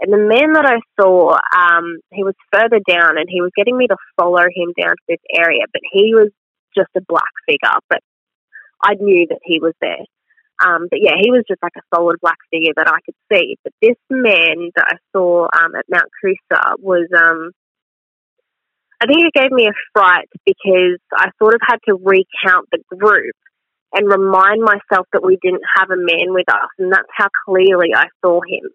And 0.00 0.12
the 0.12 0.18
man 0.18 0.52
that 0.52 0.66
I 0.66 0.80
saw, 1.00 1.38
um, 1.56 1.98
he 2.12 2.22
was 2.22 2.34
further 2.52 2.80
down, 2.86 3.16
and 3.16 3.28
he 3.28 3.40
was 3.40 3.50
getting 3.56 3.76
me 3.76 3.86
to 3.86 3.96
follow 4.20 4.42
him 4.42 4.74
down 4.78 4.94
to 4.94 5.06
this 5.08 5.24
area, 5.32 5.64
but 5.72 5.80
he 5.90 6.12
was 6.14 6.30
just 6.76 6.90
a 6.96 7.00
black 7.08 7.32
figure, 7.46 7.78
but 7.88 8.00
I 8.82 8.94
knew 8.94 9.26
that 9.30 9.40
he 9.42 9.58
was 9.58 9.72
there. 9.80 10.04
Um, 10.64 10.88
but 10.90 11.00
yeah, 11.02 11.16
he 11.20 11.30
was 11.30 11.44
just 11.48 11.62
like 11.62 11.72
a 11.76 11.94
solid 11.94 12.16
black 12.20 12.38
figure 12.50 12.72
that 12.76 12.88
I 12.88 13.00
could 13.04 13.14
see. 13.32 13.56
But 13.62 13.72
this 13.80 13.96
man 14.10 14.70
that 14.76 14.86
I 14.86 14.96
saw 15.12 15.44
um, 15.44 15.74
at 15.74 15.84
Mount 15.88 16.10
Coot-tha 16.22 16.76
was, 16.78 17.08
um, 17.14 17.52
I 19.00 19.06
think 19.06 19.26
it 19.26 19.38
gave 19.38 19.52
me 19.52 19.68
a 19.68 19.76
fright 19.92 20.28
because 20.44 20.98
I 21.12 21.28
sort 21.38 21.54
of 21.54 21.60
had 21.66 21.78
to 21.88 21.94
recount 21.94 22.68
the 22.72 22.78
group 22.96 23.36
and 23.94 24.10
remind 24.10 24.62
myself 24.62 25.06
that 25.12 25.24
we 25.24 25.38
didn't 25.42 25.62
have 25.76 25.90
a 25.90 25.96
man 25.96 26.32
with 26.34 26.48
us, 26.48 26.68
and 26.78 26.92
that's 26.92 27.08
how 27.16 27.28
clearly 27.46 27.94
I 27.94 28.06
saw 28.24 28.40
him. 28.46 28.70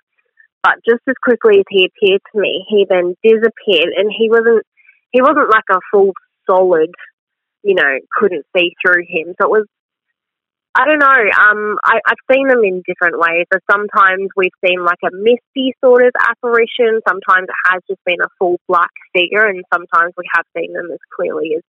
But 0.63 0.75
just 0.87 1.01
as 1.07 1.15
quickly 1.23 1.59
as 1.59 1.65
he 1.69 1.89
appeared 1.89 2.21
to 2.33 2.39
me, 2.39 2.65
he 2.69 2.85
then 2.89 3.15
disappeared, 3.23 3.93
and 3.97 4.11
he 4.15 4.29
wasn't 4.29 4.63
he 5.11 5.21
wasn't 5.21 5.49
like 5.49 5.67
a 5.71 5.79
full 5.91 6.13
solid, 6.49 6.91
you 7.63 7.75
know, 7.75 7.99
couldn't 8.15 8.45
see 8.55 8.71
through 8.81 9.03
him. 9.07 9.33
So 9.39 9.47
it 9.47 9.51
was 9.51 9.67
I 10.73 10.85
don't 10.85 10.99
know. 10.99 11.07
Um, 11.07 11.77
I, 11.83 11.99
I've 12.07 12.23
seen 12.31 12.47
them 12.47 12.63
in 12.63 12.81
different 12.87 13.19
ways. 13.19 13.45
So 13.51 13.59
sometimes 13.69 14.29
we've 14.37 14.55
seen 14.65 14.85
like 14.85 15.03
a 15.03 15.11
misty 15.11 15.75
sort 15.83 16.05
of 16.05 16.13
apparition. 16.15 17.01
Sometimes 17.05 17.49
it 17.49 17.71
has 17.71 17.81
just 17.89 17.99
been 18.05 18.21
a 18.23 18.31
full 18.39 18.57
black 18.69 18.91
figure, 19.13 19.45
and 19.45 19.63
sometimes 19.73 20.13
we 20.17 20.23
have 20.33 20.45
seen 20.55 20.71
them 20.71 20.89
as 20.91 20.99
clearly 21.15 21.55
as 21.57 21.63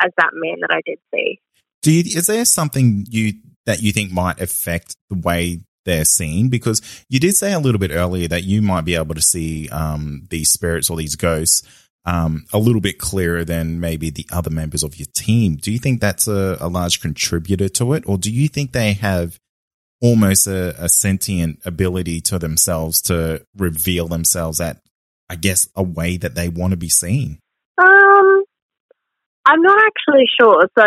as 0.00 0.10
that 0.18 0.30
man 0.34 0.58
that 0.60 0.70
I 0.70 0.82
did 0.86 0.98
see. 1.12 1.40
Do 1.84 1.92
you, 1.92 2.00
is 2.18 2.26
there 2.26 2.46
something 2.46 3.04
you 3.10 3.34
that 3.66 3.82
you 3.82 3.92
think 3.92 4.10
might 4.10 4.40
affect 4.40 4.96
the 5.10 5.18
way 5.18 5.60
they're 5.84 6.06
seen? 6.06 6.48
Because 6.48 6.80
you 7.10 7.20
did 7.20 7.34
say 7.34 7.52
a 7.52 7.58
little 7.58 7.78
bit 7.78 7.90
earlier 7.90 8.26
that 8.28 8.44
you 8.44 8.62
might 8.62 8.86
be 8.86 8.94
able 8.94 9.14
to 9.14 9.20
see 9.20 9.68
um, 9.68 10.26
these 10.30 10.50
spirits 10.50 10.88
or 10.88 10.96
these 10.96 11.14
ghosts 11.14 11.62
um, 12.06 12.46
a 12.54 12.58
little 12.58 12.80
bit 12.80 12.98
clearer 12.98 13.44
than 13.44 13.80
maybe 13.80 14.08
the 14.08 14.26
other 14.32 14.48
members 14.48 14.82
of 14.82 14.98
your 14.98 15.08
team. 15.14 15.56
Do 15.56 15.70
you 15.70 15.78
think 15.78 16.00
that's 16.00 16.26
a, 16.26 16.56
a 16.58 16.68
large 16.68 17.02
contributor 17.02 17.68
to 17.68 17.92
it, 17.92 18.04
or 18.06 18.16
do 18.16 18.32
you 18.32 18.48
think 18.48 18.72
they 18.72 18.94
have 18.94 19.38
almost 20.00 20.46
a, 20.46 20.74
a 20.82 20.88
sentient 20.88 21.60
ability 21.66 22.22
to 22.22 22.38
themselves 22.38 23.02
to 23.02 23.44
reveal 23.56 24.08
themselves 24.08 24.58
at, 24.58 24.80
I 25.28 25.36
guess, 25.36 25.68
a 25.76 25.82
way 25.82 26.16
that 26.16 26.34
they 26.34 26.48
want 26.48 26.70
to 26.70 26.78
be 26.78 26.88
seen? 26.88 27.40
I'm 29.46 29.60
not 29.60 29.78
actually 29.78 30.24
sure. 30.40 30.68
So 30.78 30.84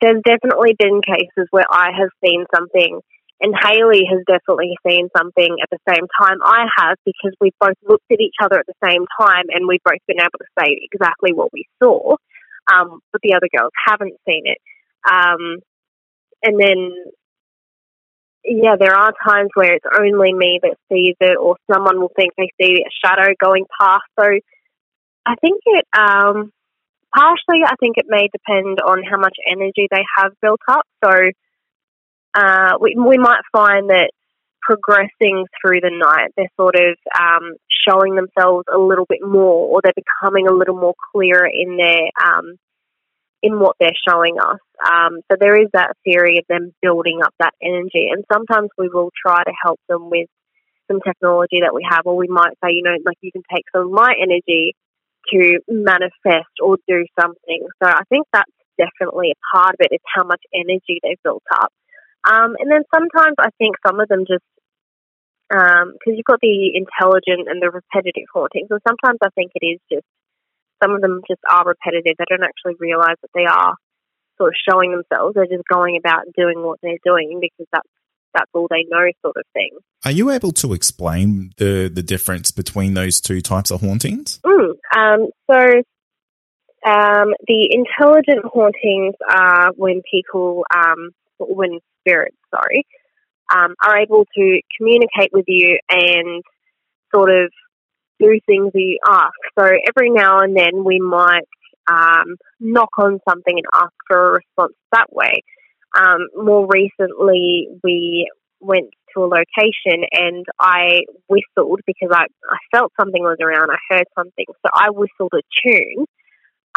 there's 0.00 0.22
definitely 0.26 0.74
been 0.78 1.00
cases 1.02 1.46
where 1.50 1.66
I 1.70 1.90
have 1.98 2.10
seen 2.24 2.44
something 2.54 3.00
and 3.42 3.54
Haley 3.60 4.06
has 4.08 4.22
definitely 4.26 4.76
seen 4.86 5.08
something 5.16 5.56
at 5.60 5.68
the 5.70 5.92
same 5.92 6.06
time 6.18 6.38
I 6.44 6.66
have 6.78 6.96
because 7.04 7.34
we've 7.40 7.58
both 7.60 7.76
looked 7.82 8.10
at 8.12 8.20
each 8.20 8.36
other 8.40 8.60
at 8.60 8.66
the 8.66 8.88
same 8.88 9.04
time 9.20 9.46
and 9.48 9.66
we've 9.66 9.82
both 9.84 9.98
been 10.06 10.20
able 10.20 10.38
to 10.38 10.46
say 10.58 10.78
exactly 10.80 11.32
what 11.32 11.52
we 11.52 11.66
saw, 11.82 12.14
um, 12.72 13.00
but 13.10 13.20
the 13.22 13.34
other 13.34 13.48
girls 13.54 13.72
haven't 13.84 14.14
seen 14.28 14.44
it. 14.46 14.58
Um, 15.10 15.58
and 16.44 16.60
then, 16.60 16.92
yeah, 18.44 18.76
there 18.78 18.94
are 18.94 19.12
times 19.26 19.50
where 19.54 19.74
it's 19.74 19.86
only 19.98 20.32
me 20.32 20.60
that 20.62 20.76
sees 20.88 21.16
it, 21.20 21.36
or 21.36 21.56
someone 21.72 22.00
will 22.00 22.12
think 22.14 22.34
they 22.38 22.50
see 22.60 22.84
a 22.84 23.06
shadow 23.06 23.34
going 23.42 23.64
past. 23.80 24.04
So 24.20 24.26
I 25.26 25.34
think 25.40 25.60
it, 25.66 25.84
um, 25.98 26.52
partially, 27.14 27.62
I 27.66 27.74
think 27.80 27.96
it 27.96 28.06
may 28.08 28.28
depend 28.32 28.80
on 28.80 29.02
how 29.02 29.18
much 29.18 29.36
energy 29.50 29.88
they 29.90 30.04
have 30.18 30.32
built 30.40 30.60
up. 30.68 30.86
So, 31.04 31.12
uh, 32.34 32.78
we, 32.80 32.96
we 32.96 33.18
might 33.18 33.42
find 33.52 33.90
that 33.90 34.10
progressing 34.62 35.44
through 35.60 35.80
the 35.80 35.90
night, 35.90 36.30
they're 36.36 36.46
sort 36.56 36.76
of 36.76 36.96
um, 37.18 37.54
showing 37.86 38.14
themselves 38.14 38.64
a 38.72 38.78
little 38.78 39.06
bit 39.06 39.18
more, 39.22 39.68
or 39.68 39.80
they're 39.82 39.92
becoming 39.96 40.46
a 40.48 40.54
little 40.54 40.76
more 40.76 40.94
clearer 41.12 41.46
in 41.46 41.76
their 41.76 42.08
um, 42.22 42.56
in 43.42 43.58
what 43.58 43.74
they're 43.80 43.90
showing 44.08 44.36
us. 44.38 44.60
Um, 44.88 45.18
so 45.30 45.36
there 45.38 45.60
is 45.60 45.68
that 45.72 45.96
theory 46.04 46.38
of 46.38 46.44
them 46.48 46.72
building 46.80 47.20
up 47.24 47.34
that 47.40 47.54
energy, 47.60 48.08
and 48.10 48.24
sometimes 48.32 48.70
we 48.78 48.88
will 48.88 49.10
try 49.20 49.42
to 49.42 49.52
help 49.62 49.80
them 49.88 50.10
with 50.10 50.28
some 50.90 51.00
technology 51.00 51.60
that 51.62 51.74
we 51.74 51.86
have, 51.88 52.06
or 52.06 52.16
we 52.16 52.28
might 52.28 52.54
say, 52.64 52.70
you 52.70 52.82
know, 52.82 52.96
like 53.04 53.18
you 53.20 53.32
can 53.32 53.42
take 53.52 53.64
some 53.74 53.92
my 53.92 54.14
energy 54.20 54.74
to 55.30 55.60
manifest 55.68 56.54
or 56.62 56.78
do 56.88 57.04
something. 57.20 57.66
So 57.82 57.88
I 57.88 58.02
think 58.08 58.26
that's 58.32 58.50
definitely 58.78 59.32
a 59.32 59.56
part 59.56 59.74
of 59.74 59.80
it 59.80 59.94
is 59.94 60.00
how 60.14 60.24
much 60.24 60.42
energy 60.54 60.98
they've 61.02 61.22
built 61.22 61.44
up. 61.52 61.72
Um, 62.24 62.56
and 62.58 62.70
then 62.70 62.82
sometimes 62.94 63.36
I 63.38 63.50
think 63.58 63.76
some 63.86 64.00
of 64.00 64.08
them 64.08 64.24
just, 64.26 64.44
because 65.50 65.84
um, 65.84 66.14
you've 66.16 66.24
got 66.24 66.40
the 66.40 66.72
intelligent 66.74 67.48
and 67.50 67.60
the 67.60 67.70
repetitive 67.70 68.30
hauntings, 68.32 68.68
So 68.70 68.78
sometimes 68.88 69.18
I 69.22 69.28
think 69.34 69.52
it 69.54 69.66
is 69.66 69.80
just, 69.90 70.06
some 70.82 70.94
of 70.94 71.00
them 71.02 71.20
just 71.28 71.40
are 71.50 71.66
repetitive. 71.66 72.16
They 72.16 72.24
don't 72.28 72.42
actually 72.42 72.74
realise 72.80 73.20
that 73.20 73.34
they 73.34 73.44
are 73.44 73.74
sort 74.38 74.50
of 74.50 74.56
showing 74.66 74.90
themselves. 74.90 75.34
They're 75.34 75.46
just 75.46 75.68
going 75.70 75.96
about 75.98 76.24
doing 76.36 76.62
what 76.62 76.78
they're 76.82 77.02
doing 77.04 77.38
because 77.40 77.66
that's 77.70 77.88
that's 78.34 78.50
all 78.54 78.66
they 78.70 78.84
know, 78.88 79.10
sort 79.22 79.36
of 79.36 79.44
thing. 79.52 79.70
Are 80.04 80.10
you 80.10 80.30
able 80.30 80.52
to 80.52 80.72
explain 80.72 81.52
the 81.58 81.90
the 81.92 82.02
difference 82.02 82.50
between 82.50 82.94
those 82.94 83.20
two 83.20 83.40
types 83.40 83.70
of 83.70 83.80
hauntings? 83.80 84.40
Mm, 84.44 84.74
um, 84.96 85.28
so, 85.50 85.82
um, 86.84 87.34
the 87.46 87.68
intelligent 87.70 88.44
hauntings 88.44 89.14
are 89.28 89.72
when 89.76 90.02
people, 90.10 90.64
um, 90.74 91.10
when 91.38 91.78
spirits, 92.00 92.36
sorry, 92.50 92.84
um, 93.54 93.74
are 93.84 93.98
able 93.98 94.24
to 94.36 94.60
communicate 94.76 95.30
with 95.32 95.44
you 95.46 95.78
and 95.88 96.42
sort 97.14 97.30
of 97.30 97.52
do 98.18 98.38
things 98.46 98.72
that 98.72 98.80
you 98.80 98.98
ask. 99.08 99.34
So 99.58 99.64
every 99.64 100.10
now 100.10 100.40
and 100.40 100.56
then 100.56 100.84
we 100.84 100.98
might 100.98 101.46
um, 101.88 102.36
knock 102.60 102.90
on 102.98 103.20
something 103.28 103.54
and 103.56 103.66
ask 103.74 103.92
for 104.06 104.28
a 104.28 104.32
response 104.32 104.74
that 104.92 105.12
way. 105.12 105.42
Um, 105.94 106.28
more 106.34 106.66
recently, 106.66 107.68
we 107.82 108.30
went 108.60 108.90
to 109.14 109.24
a 109.24 109.26
location 109.26 110.04
and 110.12 110.46
I 110.58 111.02
whistled 111.28 111.80
because 111.86 112.10
I, 112.12 112.24
I 112.48 112.56
felt 112.74 112.92
something 112.98 113.22
was 113.22 113.38
around. 113.42 113.70
I 113.70 113.94
heard 113.94 114.06
something. 114.16 114.46
So 114.48 114.70
I 114.72 114.90
whistled 114.90 115.32
a 115.34 115.42
tune 115.64 116.06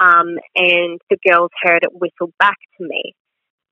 um, 0.02 0.38
and 0.56 1.00
the 1.10 1.18
girls 1.28 1.52
heard 1.62 1.84
it 1.84 1.94
whistle 1.94 2.34
back 2.40 2.58
to 2.78 2.88
me. 2.88 3.14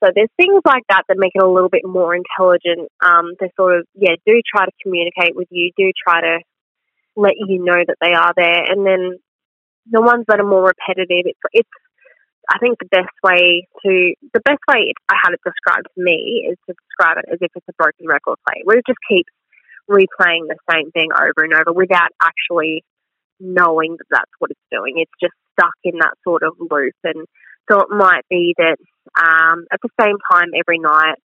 So 0.04 0.12
there's 0.14 0.30
things 0.38 0.62
like 0.66 0.84
that 0.90 1.04
that 1.08 1.18
make 1.18 1.32
it 1.34 1.44
a 1.44 1.50
little 1.50 1.70
bit 1.70 1.86
more 1.86 2.14
intelligent. 2.16 2.90
Um, 3.04 3.34
they 3.40 3.50
sort 3.56 3.78
of, 3.80 3.86
yeah, 3.96 4.16
do 4.26 4.42
try 4.46 4.66
to 4.66 4.72
communicate 4.84 5.36
with 5.36 5.48
you, 5.50 5.72
do 5.78 5.92
try 6.06 6.22
to 6.22 6.40
let 7.16 7.34
you 7.38 7.64
know 7.64 7.82
that 7.88 7.98
they 8.02 8.14
are 8.14 8.34
there. 8.36 8.64
And 8.68 8.86
then 8.86 9.18
the 9.90 10.02
ones 10.02 10.26
that 10.28 10.40
are 10.40 10.48
more 10.48 10.64
repetitive, 10.64 11.26
it's, 11.26 11.40
it's 11.52 11.70
I 12.50 12.60
think 12.60 12.80
the 12.80 12.92
best 12.92 13.16
way 13.24 13.68
to, 13.86 14.14
the 14.34 14.44
best 14.44 14.60
way 14.68 14.94
I 15.10 15.16
had 15.24 15.34
it 15.34 15.40
described 15.46 15.88
to 15.96 16.04
me 16.04 16.48
is 16.50 16.58
to 16.68 16.76
describe 16.76 17.18
it 17.18 17.32
as 17.32 17.40
if 17.42 17.52
it's 17.56 17.68
a 17.70 17.74
broken 17.78 18.08
record 18.08 18.38
player, 18.48 18.64
where 18.64 18.78
it 18.78 18.86
just 18.88 19.00
keeps 19.08 19.32
replaying 19.90 20.48
the 20.48 20.60
same 20.72 20.92
thing 20.92 21.10
over 21.14 21.44
and 21.44 21.54
over 21.54 21.72
without 21.74 22.12
actually 22.22 22.84
knowing 23.40 23.96
that 23.98 24.08
that's 24.10 24.32
what 24.40 24.52
it's 24.52 24.68
doing. 24.72 24.96
It's 24.98 25.12
just 25.22 25.34
stuck 25.54 25.76
in 25.84 26.00
that 26.00 26.16
sort 26.24 26.44
of 26.44 26.54
loop. 26.60 26.96
And 27.04 27.26
so 27.70 27.80
it 27.82 27.90
might 27.90 28.24
be 28.30 28.56
that 28.58 28.78
um, 29.20 29.66
at 29.72 29.80
the 29.82 29.90
same 30.00 30.18
time 30.32 30.52
every 30.58 30.80
night 30.80 31.20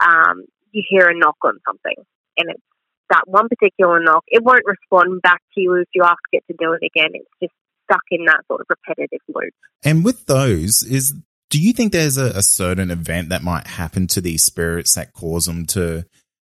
um, 0.00 0.44
you 0.72 0.82
hear 0.88 1.08
a 1.08 1.16
knock 1.16 1.36
on 1.44 1.58
something, 1.66 1.96
and 2.38 2.50
it's 2.50 2.62
that 3.10 3.24
one 3.26 3.48
particular 3.48 4.00
knock. 4.00 4.24
It 4.28 4.42
won't 4.42 4.64
respond 4.64 5.22
back 5.22 5.40
to 5.54 5.60
you 5.60 5.74
if 5.74 5.88
you 5.94 6.02
ask 6.02 6.22
it 6.32 6.42
to 6.50 6.56
do 6.58 6.72
it 6.72 6.82
again. 6.84 7.10
It's 7.14 7.28
just 7.40 7.54
stuck 7.92 8.02
in 8.10 8.24
that 8.26 8.40
sort 8.48 8.60
of 8.60 8.66
repetitive 8.68 9.20
loop. 9.28 9.52
And 9.84 10.04
with 10.04 10.26
those, 10.26 10.82
is 10.82 11.14
do 11.50 11.60
you 11.60 11.72
think 11.72 11.92
there's 11.92 12.18
a, 12.18 12.26
a 12.26 12.42
certain 12.42 12.90
event 12.90 13.28
that 13.28 13.42
might 13.42 13.66
happen 13.66 14.06
to 14.08 14.20
these 14.20 14.42
spirits 14.42 14.94
that 14.94 15.12
cause 15.12 15.44
them 15.44 15.66
to, 15.66 16.04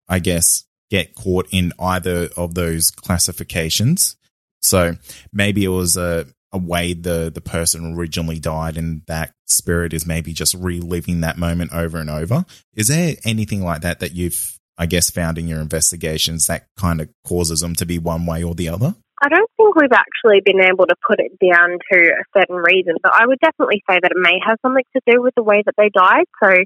I 0.08 0.20
guess, 0.20 0.66
get 0.90 1.16
caught 1.16 1.48
in 1.52 1.74
either 1.80 2.30
of 2.36 2.56
those 2.56 2.90
classifications? 2.90 4.16
So 4.62 4.96
maybe 5.32 5.64
it 5.64 5.70
was 5.70 5.98
a 5.98 6.26
a 6.54 6.58
way 6.58 6.94
the 6.94 7.30
the 7.34 7.42
person 7.42 7.94
originally 7.94 8.40
died 8.40 8.78
and 8.78 9.02
that 9.08 9.34
spirit 9.48 9.94
is 9.94 10.06
maybe 10.06 10.32
just 10.32 10.54
reliving 10.54 11.20
that 11.20 11.38
moment 11.38 11.74
over 11.74 11.98
and 11.98 12.10
over 12.10 12.46
is 12.74 12.88
there 12.88 13.16
anything 13.26 13.62
like 13.62 13.82
that 13.82 14.00
that 14.00 14.14
you've 14.16 14.58
i 14.78 14.86
guess 14.86 15.10
found 15.10 15.38
in 15.38 15.46
your 15.46 15.60
investigations 15.60 16.48
that 16.48 16.66
kind 16.78 17.02
of 17.02 17.10
causes 17.26 17.60
them 17.60 17.76
to 17.76 17.86
be 17.86 18.00
one 18.00 18.26
way 18.26 18.44
or 18.44 18.56
the 18.56 18.70
other 18.70 18.96
I 19.22 19.30
don't 19.30 19.50
think 19.68 19.76
we've 19.76 19.92
actually 19.92 20.42
been 20.44 20.62
able 20.62 20.86
to 20.86 20.96
put 21.08 21.20
it 21.20 21.32
down 21.40 21.78
to 21.92 22.00
a 22.00 22.40
certain 22.40 22.58
reason, 22.58 22.96
but 23.02 23.14
I 23.14 23.26
would 23.26 23.40
definitely 23.40 23.84
say 23.90 24.00
that 24.02 24.12
it 24.12 24.18
may 24.18 24.40
have 24.46 24.58
something 24.62 24.84
to 24.96 25.02
do 25.10 25.22
with 25.22 25.34
the 25.36 25.44
way 25.44 25.64
that 25.66 25.76
they 25.78 25.90
died. 25.90 26.26
So, 26.44 26.64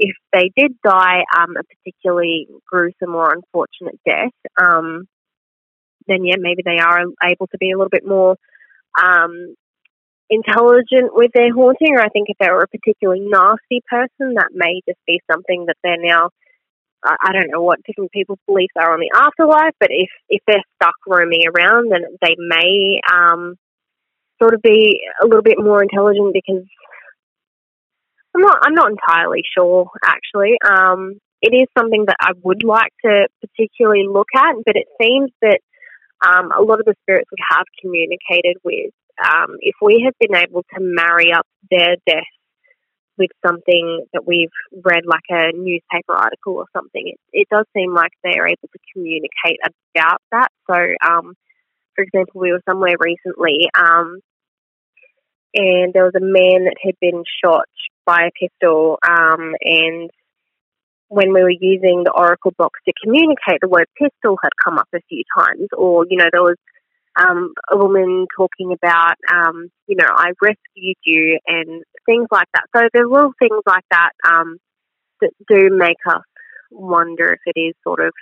if 0.00 0.14
they 0.32 0.50
did 0.56 0.76
die 0.84 1.24
um, 1.36 1.56
a 1.58 1.62
particularly 1.64 2.46
gruesome 2.70 3.14
or 3.16 3.32
unfortunate 3.32 3.98
death, 4.06 4.30
um, 4.60 5.08
then 6.06 6.24
yeah, 6.24 6.36
maybe 6.38 6.62
they 6.64 6.78
are 6.78 7.00
able 7.24 7.48
to 7.48 7.58
be 7.58 7.72
a 7.72 7.76
little 7.76 7.90
bit 7.90 8.06
more 8.06 8.36
um, 9.02 9.56
intelligent 10.30 11.10
with 11.12 11.32
their 11.34 11.52
haunting, 11.52 11.96
or 11.96 12.00
I 12.00 12.08
think 12.08 12.28
if 12.28 12.38
they 12.38 12.48
were 12.48 12.62
a 12.62 12.68
particularly 12.68 13.26
nasty 13.28 13.82
person, 13.90 14.34
that 14.34 14.50
may 14.52 14.80
just 14.88 15.00
be 15.06 15.20
something 15.30 15.66
that 15.66 15.76
they're 15.82 15.96
now. 15.98 16.30
I 17.04 17.32
don't 17.32 17.50
know 17.50 17.62
what 17.62 17.82
different 17.84 18.10
people's 18.10 18.40
beliefs 18.46 18.74
are 18.76 18.92
on 18.92 19.00
the 19.00 19.10
afterlife, 19.14 19.74
but 19.78 19.90
if 19.90 20.10
if 20.28 20.42
they're 20.46 20.62
stuck 20.76 20.94
roaming 21.06 21.42
around, 21.46 21.92
then 21.92 22.02
they 22.20 22.34
may 22.38 23.00
um, 23.12 23.56
sort 24.40 24.54
of 24.54 24.62
be 24.62 25.00
a 25.22 25.26
little 25.26 25.42
bit 25.42 25.58
more 25.58 25.82
intelligent 25.82 26.32
because 26.32 26.64
I'm 28.34 28.42
not 28.42 28.58
I'm 28.62 28.74
not 28.74 28.90
entirely 28.90 29.42
sure 29.56 29.90
actually. 30.04 30.56
Um, 30.68 31.18
it 31.40 31.54
is 31.54 31.68
something 31.78 32.04
that 32.06 32.16
I 32.20 32.32
would 32.42 32.64
like 32.64 32.92
to 33.04 33.28
particularly 33.40 34.06
look 34.08 34.28
at, 34.34 34.56
but 34.66 34.74
it 34.74 34.88
seems 35.00 35.30
that 35.40 35.60
um, 36.26 36.50
a 36.50 36.62
lot 36.62 36.80
of 36.80 36.86
the 36.86 36.96
spirits 37.02 37.30
we 37.30 37.38
have 37.50 37.64
communicated 37.80 38.56
with 38.64 38.92
um, 39.24 39.56
if 39.60 39.74
we 39.80 40.02
have 40.04 40.14
been 40.18 40.36
able 40.36 40.62
to 40.74 40.80
marry 40.80 41.32
up 41.32 41.46
their 41.70 41.96
death 42.06 42.24
with 43.18 43.30
something 43.46 44.06
that 44.12 44.26
we've 44.26 44.48
read, 44.84 45.04
like 45.06 45.26
a 45.30 45.52
newspaper 45.52 46.14
article 46.14 46.54
or 46.54 46.66
something, 46.74 47.02
it, 47.06 47.18
it 47.32 47.48
does 47.50 47.66
seem 47.76 47.94
like 47.94 48.12
they 48.22 48.38
are 48.38 48.48
able 48.48 48.68
to 48.72 48.78
communicate 48.92 49.58
about 49.94 50.20
that. 50.32 50.48
So, 50.70 50.76
um, 51.06 51.34
for 51.94 52.02
example, 52.02 52.40
we 52.40 52.52
were 52.52 52.62
somewhere 52.68 52.96
recently, 52.98 53.68
um, 53.78 54.20
and 55.54 55.92
there 55.92 56.04
was 56.04 56.14
a 56.16 56.20
man 56.20 56.64
that 56.64 56.76
had 56.82 56.94
been 57.00 57.24
shot 57.44 57.66
by 58.06 58.28
a 58.28 58.46
pistol, 58.46 58.98
um, 59.06 59.54
and 59.60 60.10
when 61.08 61.32
we 61.32 61.42
were 61.42 61.50
using 61.50 62.04
the 62.04 62.12
Oracle 62.14 62.52
box 62.56 62.78
to 62.86 62.92
communicate, 63.02 63.60
the 63.60 63.68
word 63.68 63.86
pistol 63.96 64.36
had 64.42 64.52
come 64.62 64.78
up 64.78 64.88
a 64.94 65.00
few 65.08 65.24
times, 65.36 65.68
or 65.76 66.06
you 66.08 66.18
know, 66.18 66.28
there 66.30 66.42
was 66.42 66.56
um, 67.18 67.52
a 67.70 67.76
woman 67.76 68.26
talking 68.36 68.72
about, 68.72 69.16
um, 69.32 69.70
you 69.86 69.96
know, 69.96 70.06
I 70.08 70.32
rescued 70.40 70.96
you 71.04 71.38
and 71.46 71.82
things 72.08 72.26
like 72.30 72.48
that. 72.54 72.64
So 72.74 72.88
there's 72.92 73.10
little 73.10 73.32
things 73.38 73.62
like 73.66 73.84
that 73.90 74.10
um, 74.26 74.56
that 75.20 75.30
do 75.48 75.68
make 75.70 75.98
us 76.08 76.22
wonder 76.70 77.34
if 77.34 77.40
it 77.54 77.60
is 77.60 77.74
sort 77.84 78.00
of 78.00 78.12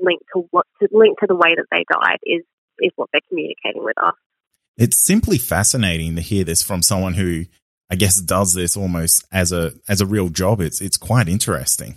linked 0.00 0.24
to 0.34 0.44
what 0.50 0.66
to, 0.80 0.88
linked 0.92 1.20
to 1.20 1.26
the 1.26 1.34
way 1.34 1.54
that 1.56 1.66
they 1.70 1.84
died 1.90 2.18
is 2.22 2.44
is 2.78 2.92
what 2.96 3.08
they're 3.12 3.20
communicating 3.28 3.84
with 3.84 3.98
us. 4.02 4.14
It's 4.76 4.96
simply 4.96 5.38
fascinating 5.38 6.16
to 6.16 6.22
hear 6.22 6.44
this 6.44 6.62
from 6.62 6.82
someone 6.82 7.14
who 7.14 7.44
I 7.90 7.96
guess 7.96 8.20
does 8.20 8.54
this 8.54 8.76
almost 8.76 9.24
as 9.32 9.52
a 9.52 9.72
as 9.88 10.00
a 10.00 10.06
real 10.06 10.28
job. 10.28 10.60
It's 10.60 10.80
it's 10.80 10.96
quite 10.96 11.28
interesting. 11.28 11.96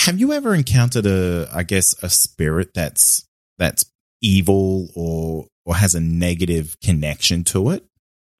Have 0.00 0.18
you 0.18 0.32
ever 0.32 0.54
encountered 0.54 1.06
a 1.06 1.48
I 1.52 1.64
guess 1.64 1.94
a 2.02 2.08
spirit 2.08 2.72
that's 2.74 3.26
that's 3.58 3.84
evil 4.22 4.88
or 4.94 5.46
or 5.64 5.76
has 5.76 5.94
a 5.94 6.00
negative 6.00 6.76
connection 6.82 7.44
to 7.44 7.70
it? 7.70 7.84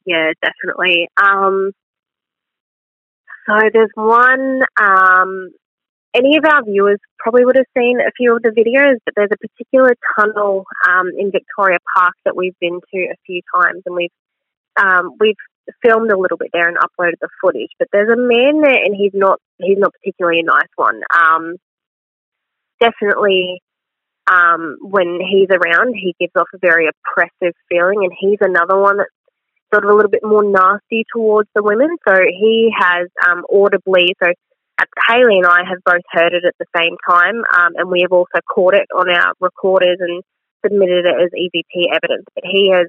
Yeah, 0.07 0.33
definitely. 0.40 1.09
Um, 1.22 1.72
so 3.49 3.55
there's 3.73 3.91
one. 3.95 4.63
Um, 4.81 5.51
any 6.15 6.37
of 6.37 6.45
our 6.45 6.65
viewers 6.65 6.99
probably 7.19 7.45
would 7.45 7.57
have 7.57 7.67
seen 7.77 7.99
a 8.01 8.11
few 8.17 8.35
of 8.35 8.43
the 8.43 8.51
videos, 8.51 8.97
but 9.05 9.15
there's 9.15 9.31
a 9.33 9.37
particular 9.37 9.95
tunnel 10.19 10.65
um, 10.89 11.09
in 11.19 11.31
Victoria 11.31 11.79
Park 11.97 12.15
that 12.25 12.37
we've 12.37 12.59
been 12.61 12.81
to 12.93 12.99
a 12.99 13.17
few 13.27 13.41
times, 13.55 13.83
and 13.87 13.95
we've 13.95 14.13
um, 14.81 15.17
we've 15.19 15.37
filmed 15.83 16.11
a 16.11 16.19
little 16.19 16.37
bit 16.39 16.51
there 16.53 16.69
and 16.69 16.79
uploaded 16.79 17.21
the 17.21 17.29
footage. 17.41 17.71
But 17.79 17.89
there's 17.93 18.11
a 18.11 18.17
man 18.17 18.63
there, 18.63 18.83
and 18.85 18.95
he's 18.95 19.13
not 19.15 19.41
he's 19.59 19.79
not 19.79 19.93
particularly 19.93 20.41
a 20.41 20.45
nice 20.45 20.73
one. 20.77 21.01
Um, 21.15 21.57
definitely 22.81 23.63
um, 24.31 24.77
when 24.81 25.21
he's 25.21 25.49
around, 25.51 25.95
he 25.95 26.15
gives 26.21 26.33
off 26.37 26.49
a 26.55 26.59
very 26.59 26.89
oppressive 26.89 27.55
feeling, 27.69 28.01
and 28.03 28.13
he's 28.19 28.39
another 28.41 28.79
one 28.79 28.99
that's 28.99 29.11
sort 29.72 29.85
of 29.85 29.90
a 29.90 29.94
little 29.94 30.11
bit 30.11 30.24
more 30.24 30.44
nasty 30.44 31.04
towards 31.14 31.48
the 31.54 31.62
women. 31.62 31.96
So 32.07 32.14
he 32.14 32.72
has 32.76 33.09
um, 33.28 33.44
audibly, 33.52 34.14
so 34.22 34.33
Haley 35.09 35.38
and 35.38 35.46
I 35.46 35.61
have 35.68 35.78
both 35.85 36.04
heard 36.12 36.35
it 36.35 36.44
at 36.44 36.54
the 36.59 36.66
same 36.76 36.96
time, 37.09 37.42
um, 37.57 37.72
and 37.76 37.90
we 37.90 38.02
have 38.02 38.12
also 38.12 38.40
caught 38.48 38.74
it 38.74 38.87
on 38.94 39.11
our 39.11 39.33
recorders 39.40 39.98
and 40.00 40.22
submitted 40.64 41.07
it 41.07 41.14
as 41.20 41.31
EVP 41.33 41.94
evidence. 41.94 42.26
But 42.35 42.44
he 42.44 42.70
has 42.72 42.87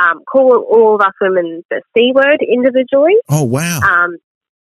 um, 0.00 0.22
called 0.30 0.64
all 0.68 0.96
of 0.96 1.00
us 1.00 1.14
women 1.20 1.62
the 1.70 1.82
C 1.96 2.12
word 2.14 2.40
individually. 2.42 3.14
Oh, 3.28 3.44
wow. 3.44 3.80
Um, 3.80 4.16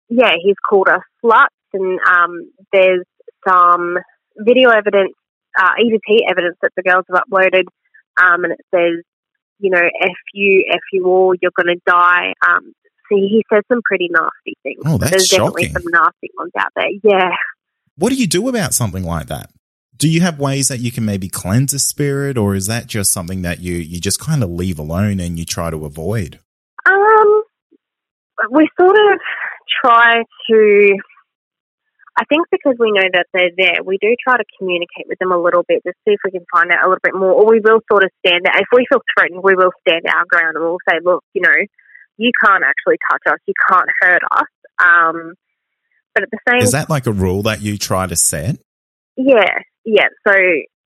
yeah, 0.10 0.34
he's 0.42 0.56
called 0.68 0.88
us 0.88 1.02
sluts, 1.24 1.48
and 1.74 2.00
um, 2.08 2.52
there's 2.72 3.06
some 3.48 3.98
video 4.38 4.70
evidence 4.70 5.14
uh, 5.58 5.72
EVP 5.80 6.30
evidence 6.30 6.58
that 6.62 6.72
the 6.76 6.84
girls 6.84 7.06
have 7.10 7.22
uploaded, 7.24 7.66
um, 8.22 8.44
and 8.44 8.54
it 8.54 8.62
says, 8.74 9.04
you 9.64 9.70
know, 9.70 9.80
F 9.80 10.12
you, 10.34 10.66
F 10.70 10.82
you 10.92 11.06
all, 11.06 11.34
you're 11.42 11.52
going 11.56 11.74
to 11.74 11.82
die. 11.88 12.34
Um, 12.48 12.74
see, 13.10 13.28
he 13.30 13.46
says 13.52 13.64
some 13.72 13.82
pretty 13.86 14.10
nasty 14.12 14.58
things. 14.62 14.84
Oh, 14.86 14.98
that's 14.98 15.12
There's 15.12 15.28
shocking. 15.28 15.68
definitely 15.68 15.70
some 15.70 15.92
nasty 16.04 16.30
ones 16.38 16.52
out 16.60 16.72
there. 16.76 16.90
Yeah. 17.02 17.30
What 17.98 18.10
do 18.10 18.16
you 18.16 18.28
do 18.28 18.50
about 18.50 18.74
something 18.74 19.04
like 19.04 19.28
that? 19.28 19.50
Do 19.96 20.10
you 20.10 20.20
have 20.22 20.38
ways 20.38 20.68
that 20.68 20.80
you 20.80 20.92
can 20.92 21.06
maybe 21.06 21.30
cleanse 21.30 21.74
a 21.74 21.80
spirit, 21.80 22.38
or 22.38 22.56
is 22.56 22.68
that 22.68 22.88
just 22.88 23.14
something 23.14 23.44
that 23.44 23.60
you 23.60 23.76
you 23.76 24.02
just 24.02 24.20
kind 24.20 24.44
of 24.44 24.50
leave 24.50 24.80
alone 24.80 25.20
and 25.22 25.40
you 25.40 25.46
try 25.46 25.70
to 25.70 25.86
avoid? 25.86 26.40
Um, 26.86 27.44
we 28.52 28.68
sort 28.78 28.98
of 28.98 29.20
try 29.82 30.24
to 30.50 30.98
I 32.16 32.26
think 32.26 32.46
because 32.52 32.76
we 32.78 32.92
know 32.92 33.10
that 33.14 33.26
they're 33.34 33.56
there, 33.58 33.84
we 33.84 33.98
do 33.98 34.14
try 34.22 34.38
to 34.38 34.46
communicate 34.58 35.10
with 35.10 35.18
them 35.18 35.32
a 35.32 35.42
little 35.42 35.64
bit 35.68 35.82
to 35.84 35.94
see 36.06 36.14
if 36.14 36.20
we 36.24 36.32
can 36.32 36.46
find 36.54 36.72
out 36.72 36.86
a 36.86 36.88
little 36.88 37.02
bit 37.02 37.16
more. 37.16 37.34
Or 37.34 37.50
we 37.50 37.60
will 37.60 37.82
sort 37.92 38.04
of 38.04 38.12
stand 38.26 38.46
out. 38.46 38.62
If 38.62 38.68
we 38.72 38.86
feel 38.86 39.02
threatened, 39.18 39.42
we 39.44 39.56
will 39.56 39.72
stand 39.82 40.06
our 40.06 40.26
ground 40.30 40.56
and 40.56 40.64
we'll 40.64 40.84
say, 40.88 41.00
look, 41.04 41.24
you 41.34 41.42
know, 41.42 41.58
you 42.18 42.32
can't 42.46 42.64
actually 42.64 42.98
touch 43.10 43.34
us. 43.34 43.40
You 43.48 43.54
can't 43.68 43.90
hurt 44.02 44.22
us. 44.32 44.52
Um, 44.78 45.34
but 46.14 46.24
at 46.24 46.30
the 46.30 46.40
same 46.48 46.62
Is 46.62 46.72
that 46.72 46.90
like 46.90 47.08
a 47.08 47.12
rule 47.12 47.42
that 47.44 47.62
you 47.62 47.78
try 47.78 48.06
to 48.06 48.16
set? 48.16 48.58
Yeah, 49.18 49.66
yeah. 49.84 50.10
So 50.28 50.34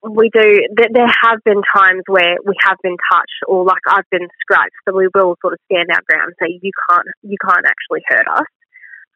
we 0.10 0.30
do. 0.32 0.68
Th- 0.78 0.92
there 0.94 1.12
have 1.24 1.40
been 1.44 1.62
times 1.76 2.04
where 2.08 2.38
we 2.46 2.56
have 2.62 2.78
been 2.84 2.96
touched, 3.12 3.44
or 3.48 3.66
like 3.66 3.82
I've 3.90 4.10
been 4.12 4.28
scratched. 4.42 4.76
So 4.88 4.96
we 4.96 5.10
will 5.14 5.36
sort 5.42 5.54
of 5.54 5.60
stand 5.72 5.90
our 5.92 6.02
ground 6.08 6.32
and 6.32 6.36
say, 6.40 6.60
"You 6.62 6.72
can't, 6.90 7.08
you 7.24 7.38
can't 7.44 7.66
actually 7.66 8.02
hurt 8.08 8.28
us." 8.28 8.48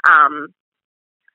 Um, 0.10 0.48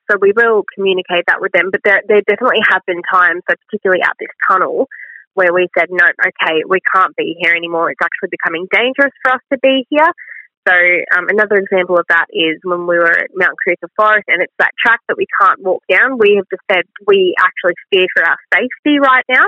so 0.09 0.17
we 0.19 0.33
will 0.35 0.63
communicate 0.75 1.25
that 1.27 1.41
with 1.41 1.51
them. 1.51 1.69
But 1.71 1.81
there, 1.83 2.01
there 2.07 2.21
definitely 2.21 2.63
have 2.69 2.81
been 2.85 3.01
times, 3.11 3.43
so 3.49 3.55
particularly 3.67 4.01
out 4.03 4.15
this 4.19 4.33
tunnel, 4.49 4.87
where 5.33 5.53
we 5.53 5.67
said, 5.77 5.89
no, 5.89 6.05
okay, 6.05 6.63
we 6.67 6.79
can't 6.93 7.15
be 7.15 7.35
here 7.39 7.53
anymore. 7.53 7.91
It's 7.91 8.01
actually 8.01 8.29
becoming 8.31 8.67
dangerous 8.71 9.13
for 9.21 9.33
us 9.33 9.41
to 9.53 9.59
be 9.61 9.85
here. 9.89 10.11
So 10.67 10.73
um, 11.15 11.29
another 11.29 11.55
example 11.55 11.97
of 11.97 12.05
that 12.09 12.25
is 12.29 12.59
when 12.63 12.87
we 12.87 12.97
were 12.97 13.11
at 13.11 13.29
Mount 13.35 13.55
Coot-tha 13.65 13.87
Forest, 13.95 14.25
and 14.27 14.41
it's 14.41 14.53
that 14.59 14.71
track 14.77 14.99
that 15.07 15.15
we 15.15 15.25
can't 15.39 15.61
walk 15.61 15.83
down. 15.89 16.17
We 16.17 16.35
have 16.35 16.45
just 16.51 16.63
said 16.69 16.83
we 17.07 17.35
actually 17.39 17.75
fear 17.89 18.07
for 18.13 18.25
our 18.27 18.35
safety 18.53 18.99
right 18.99 19.23
now, 19.29 19.47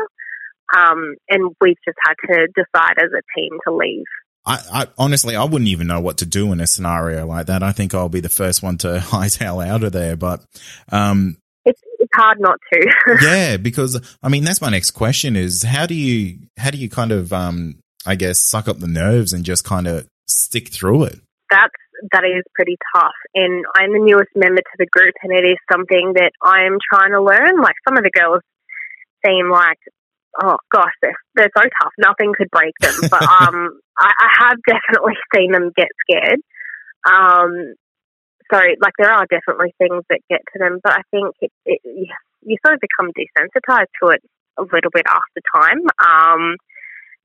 um, 0.77 1.15
and 1.29 1.55
we've 1.59 1.81
just 1.83 1.97
had 2.05 2.15
to 2.27 2.47
decide 2.55 3.03
as 3.03 3.11
a 3.11 3.23
team 3.35 3.57
to 3.67 3.73
leave. 3.73 4.05
I, 4.45 4.59
I, 4.71 4.87
honestly, 4.97 5.35
I 5.35 5.43
wouldn't 5.43 5.69
even 5.69 5.87
know 5.87 5.99
what 5.99 6.17
to 6.19 6.25
do 6.25 6.51
in 6.51 6.61
a 6.61 6.67
scenario 6.67 7.25
like 7.25 7.47
that. 7.47 7.63
I 7.63 7.71
think 7.71 7.93
I'll 7.93 8.09
be 8.09 8.19
the 8.19 8.29
first 8.29 8.63
one 8.63 8.77
to 8.79 8.87
hightail 8.99 9.65
out 9.65 9.79
out 9.79 9.83
of 9.83 9.91
there. 9.91 10.15
But 10.15 10.43
um, 10.91 11.37
it's 11.65 11.81
it's 11.99 12.11
hard 12.13 12.39
not 12.39 12.59
to. 12.73 12.91
yeah, 13.21 13.57
because 13.57 13.99
I 14.21 14.29
mean, 14.29 14.43
that's 14.43 14.61
my 14.61 14.69
next 14.69 14.91
question: 14.91 15.35
is 15.35 15.63
how 15.63 15.85
do 15.85 15.95
you 15.95 16.39
how 16.57 16.71
do 16.71 16.77
you 16.77 16.89
kind 16.89 17.11
of 17.11 17.31
um, 17.33 17.79
I 18.05 18.15
guess 18.15 18.41
suck 18.41 18.67
up 18.67 18.79
the 18.79 18.87
nerves 18.87 19.33
and 19.33 19.43
just 19.43 19.63
kind 19.63 19.87
of 19.87 20.07
stick 20.27 20.69
through 20.69 21.05
it? 21.05 21.19
That's 21.49 21.73
that 22.13 22.23
is 22.23 22.43
pretty 22.55 22.77
tough, 22.95 23.15
and 23.35 23.65
I'm 23.75 23.91
the 23.91 23.99
newest 23.99 24.29
member 24.35 24.61
to 24.61 24.77
the 24.77 24.87
group, 24.87 25.15
and 25.23 25.33
it 25.33 25.45
is 25.45 25.57
something 25.71 26.13
that 26.15 26.31
I 26.41 26.63
am 26.63 26.77
trying 26.91 27.11
to 27.11 27.21
learn. 27.21 27.61
Like 27.61 27.75
some 27.87 27.97
of 27.97 28.03
the 28.03 28.11
girls 28.11 28.41
seem 29.25 29.49
like 29.49 29.77
oh 30.43 30.57
gosh, 30.73 30.93
they're, 31.01 31.19
they're 31.35 31.51
so 31.55 31.63
tough. 31.63 31.93
Nothing 31.97 32.33
could 32.37 32.49
break 32.51 32.73
them. 32.79 32.95
But 33.09 33.23
um, 33.41 33.79
I, 33.97 34.11
I 34.19 34.29
have 34.45 34.57
definitely 34.67 35.15
seen 35.35 35.51
them 35.51 35.71
get 35.75 35.89
scared. 36.07 36.39
Um, 37.07 37.73
so 38.51 38.57
like 38.81 38.93
there 38.97 39.11
are 39.11 39.27
definitely 39.29 39.73
things 39.77 40.03
that 40.09 40.19
get 40.29 40.41
to 40.53 40.59
them, 40.59 40.79
but 40.83 40.93
I 40.93 41.01
think 41.11 41.35
it, 41.41 41.51
it 41.65 41.81
you 41.85 42.57
sort 42.65 42.73
of 42.75 42.81
become 42.81 43.11
desensitized 43.13 43.93
to 44.01 44.09
it 44.09 44.21
a 44.57 44.63
little 44.63 44.91
bit 44.91 45.05
after 45.07 45.41
time. 45.53 45.85
Um, 46.01 46.55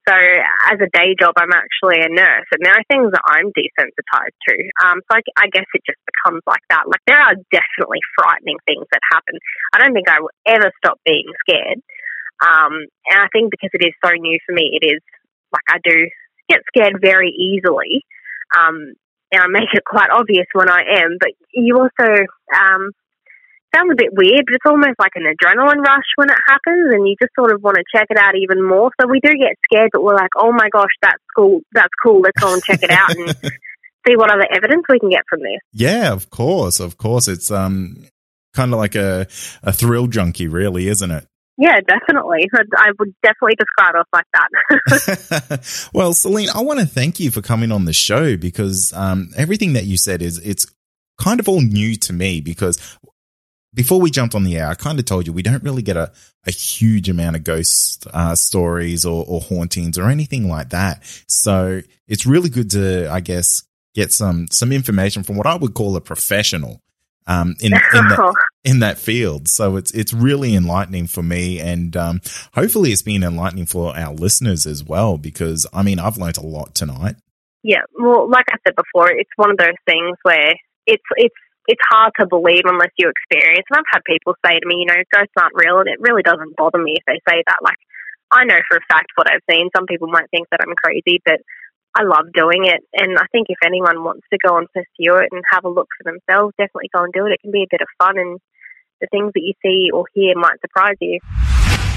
so 0.07 0.13
as 0.13 0.77
a 0.85 0.91
day 0.93 1.17
job, 1.19 1.33
I'm 1.41 1.57
actually 1.57 2.05
a 2.05 2.13
nurse, 2.13 2.45
and 2.53 2.61
there 2.61 2.77
are 2.77 2.85
things 2.93 3.09
that 3.09 3.25
I'm 3.25 3.49
desensitized 3.57 4.37
to. 4.49 4.57
Um, 4.85 5.01
so 5.09 5.17
I, 5.17 5.21
I, 5.41 5.49
guess 5.49 5.65
it 5.73 5.81
just 5.87 5.99
becomes 6.05 6.43
like 6.47 6.61
that. 6.69 6.85
Like 6.85 7.01
there 7.07 7.21
are 7.21 7.33
definitely 7.49 8.05
frightening 8.13 8.61
things 8.69 8.85
that 8.93 9.01
happen. 9.11 9.41
I 9.73 9.81
don't 9.81 9.95
think 9.95 10.11
I 10.11 10.21
will 10.21 10.37
ever 10.45 10.71
stop 10.77 11.01
being 11.07 11.25
scared. 11.49 11.81
Um, 12.43 12.73
and 13.11 13.21
I 13.21 13.29
think 13.33 13.51
because 13.51 13.71
it 13.73 13.85
is 13.85 13.95
so 14.05 14.11
new 14.13 14.39
for 14.47 14.53
me, 14.55 14.79
it 14.81 14.87
is 14.87 15.01
like 15.53 15.65
I 15.69 15.79
do 15.83 16.09
get 16.49 16.61
scared 16.69 17.01
very 17.01 17.31
easily. 17.31 18.03
Um, 18.57 18.95
and 19.33 19.43
I 19.43 19.47
make 19.49 19.73
it 19.73 19.85
quite 19.85 20.11
obvious 20.11 20.47
when 20.53 20.71
I 20.71 21.03
am, 21.03 21.17
but 21.19 21.31
you 21.53 21.77
also, 21.77 22.09
um, 22.55 22.93
sounds 23.75 23.91
a 23.91 23.97
bit 23.97 24.15
weird, 24.15 24.47
but 24.47 24.55
it's 24.55 24.67
almost 24.67 24.99
like 24.99 25.13
an 25.17 25.27
adrenaline 25.27 25.83
rush 25.83 26.07
when 26.17 26.31
it 26.31 26.39
happens, 26.47 26.95
and 26.95 27.09
you 27.09 27.17
just 27.21 27.35
sort 27.35 27.53
of 27.53 27.63
want 27.63 27.77
to 27.77 27.85
check 27.95 28.07
it 28.11 28.19
out 28.19 28.37
even 28.37 28.63
more. 28.63 28.91
So 29.01 29.09
we 29.09 29.21
do 29.21 29.31
get 29.31 29.59
scared, 29.65 29.91
but 29.93 30.03
we're 30.03 30.15
like, 30.15 30.31
oh 30.37 30.53
my 30.53 30.69
gosh, 30.71 30.95
that's 31.03 31.23
cool, 31.37 31.61
that's 31.73 31.93
cool. 32.03 32.21
Let's 32.21 32.39
go 32.41 32.53
and 32.53 32.63
check 32.63 32.83
it 32.83 32.91
out 32.91 33.17
and 33.17 33.35
see 34.07 34.17
what 34.17 34.31
other 34.31 34.47
evidence 34.55 34.85
we 34.89 35.01
can 35.01 35.11
get 35.11 35.23
from 35.29 35.41
this. 35.41 35.61
Yeah, 35.73 36.13
of 36.13 36.31
course, 36.31 36.79
of 36.81 36.97
course. 36.97 37.27
It's 37.27 37.51
um 37.51 38.07
kind 38.55 38.73
of 38.73 38.79
like 38.79 38.95
a 38.95 39.27
a 39.63 39.73
thrill 39.73 40.07
junkie, 40.07 40.49
really, 40.49 40.89
isn't 40.89 41.11
it? 41.11 41.27
Yeah, 41.57 41.79
definitely. 41.87 42.49
I 42.77 42.91
would 42.99 43.15
definitely 43.23 43.57
describe 43.57 43.95
us 43.95 44.07
like 44.13 44.27
that. 44.35 45.91
well, 45.95 46.13
Celine, 46.13 46.49
I 46.55 46.63
want 46.63 46.81
to 46.81 46.87
thank 46.87 47.21
you 47.21 47.31
for 47.31 47.43
coming 47.43 47.71
on 47.71 47.85
the 47.85 47.93
show 47.93 48.37
because 48.37 48.93
um, 48.93 49.31
everything 49.37 49.75
that 49.75 49.85
you 49.85 49.97
said 49.97 50.21
is 50.21 50.39
it's 50.39 50.67
kind 51.21 51.39
of 51.39 51.49
all 51.49 51.61
new 51.61 51.95
to 51.95 52.13
me 52.13 52.41
because 52.41 52.99
before 53.73 54.01
we 54.01 54.11
jumped 54.11 54.35
on 54.35 54.45
the 54.45 54.57
air, 54.57 54.69
I 54.69 54.75
kind 54.75 54.99
of 54.99 55.05
told 55.05 55.27
you 55.27 55.33
we 55.33 55.43
don't 55.43 55.63
really 55.63 55.83
get 55.83 55.97
a, 55.97 56.13
a 56.47 56.51
huge 56.51 57.09
amount 57.09 57.37
of 57.37 57.45
ghost 57.45 58.07
uh, 58.13 58.35
stories 58.35 59.05
or, 59.05 59.25
or 59.27 59.41
hauntings 59.41 59.99
or 59.99 60.09
anything 60.09 60.49
like 60.49 60.71
that. 60.71 61.03
So 61.29 61.83
it's 62.07 62.27
really 62.27 62.51
good 62.51 62.71
to, 62.71 63.11
I 63.11 63.21
guess, 63.21 63.65
get 63.95 64.13
some 64.13 64.49
some 64.51 64.73
information 64.73 65.23
from 65.23 65.37
what 65.37 65.47
I 65.47 65.55
would 65.55 65.75
call 65.75 65.97
a 65.97 66.01
professional 66.01 66.81
um, 67.27 67.57
in 67.61 67.73
in 67.73 68.09
that, 68.09 68.35
in 68.65 68.79
that 68.81 68.99
field. 68.99 69.49
So 69.49 69.77
it's 69.77 69.91
it's 69.93 70.13
really 70.13 70.55
enlightening 70.55 71.07
for 71.07 71.23
me, 71.23 71.61
and 71.61 71.97
um, 71.97 72.21
hopefully 72.55 72.93
it's 72.93 73.03
been 73.03 73.23
enlightening 73.23 73.67
for 73.67 73.97
our 73.97 74.13
listeners 74.13 74.67
as 74.67 74.85
well. 74.85 75.19
Because 75.19 75.67
I 75.73 75.83
mean, 75.83 75.99
I've 75.99 76.19
learned 76.19 76.39
a 76.39 76.47
lot 76.47 76.75
tonight. 76.75 77.17
Yeah, 77.63 77.83
well, 77.99 78.29
like 78.29 78.45
I 78.51 78.57
said 78.67 78.77
before, 78.77 79.11
it's 79.11 79.31
one 79.37 79.51
of 79.51 79.57
those 79.57 79.79
things 79.87 80.19
where 80.23 80.53
it's 80.87 81.05
it's 81.17 81.35
it's 81.67 81.81
hard 81.89 82.13
to 82.21 82.27
believe 82.27 82.63
unless 82.65 82.93
you 82.99 83.09
experience. 83.09 83.65
And 83.71 83.79
I've 83.79 83.93
had 83.93 84.05
people 84.05 84.35
say 84.45 84.61
to 84.61 84.67
me, 84.67 84.85
you 84.85 84.87
know, 84.87 85.01
ghosts 85.13 85.33
aren't 85.39 85.57
real, 85.57 85.81
and 85.81 85.89
it 85.89 86.01
really 86.01 86.23
doesn't 86.23 86.57
bother 86.57 86.79
me 86.79 86.97
if 86.97 87.05
they 87.07 87.21
say 87.25 87.43
that. 87.47 87.65
Like, 87.65 87.81
I 88.31 88.45
know 88.45 88.61
for 88.69 88.77
a 88.77 88.89
fact 88.93 89.17
what 89.17 89.31
I've 89.31 89.45
seen. 89.49 89.71
Some 89.75 89.87
people 89.87 90.09
might 90.09 90.29
think 90.31 90.49
that 90.51 90.61
I'm 90.61 90.75
crazy, 90.77 91.23
but 91.25 91.41
I 91.97 92.03
love 92.03 92.33
doing 92.33 92.65
it. 92.65 92.83
And 92.93 93.17
I 93.19 93.27
think 93.31 93.47
if 93.49 93.59
anyone 93.65 94.03
wants 94.03 94.27
to 94.33 94.39
go 94.47 94.57
and 94.57 94.67
pursue 94.73 95.17
it 95.19 95.29
and 95.31 95.43
have 95.51 95.65
a 95.65 95.69
look 95.69 95.89
for 95.97 96.11
themselves, 96.11 96.53
definitely 96.59 96.91
go 96.95 97.05
and 97.05 97.13
do 97.13 97.27
it. 97.27 97.33
It 97.33 97.41
can 97.41 97.53
be 97.53 97.63
a 97.63 97.69
bit 97.71 97.81
of 97.81 97.89
fun, 97.99 98.19
and 98.19 98.41
the 99.01 99.07
things 99.11 99.33
that 99.35 99.43
you 99.43 99.55
see 99.63 99.91
or 99.93 100.05
hear 100.15 100.35
might 100.37 100.61
surprise 100.61 100.97
you. 101.01 101.21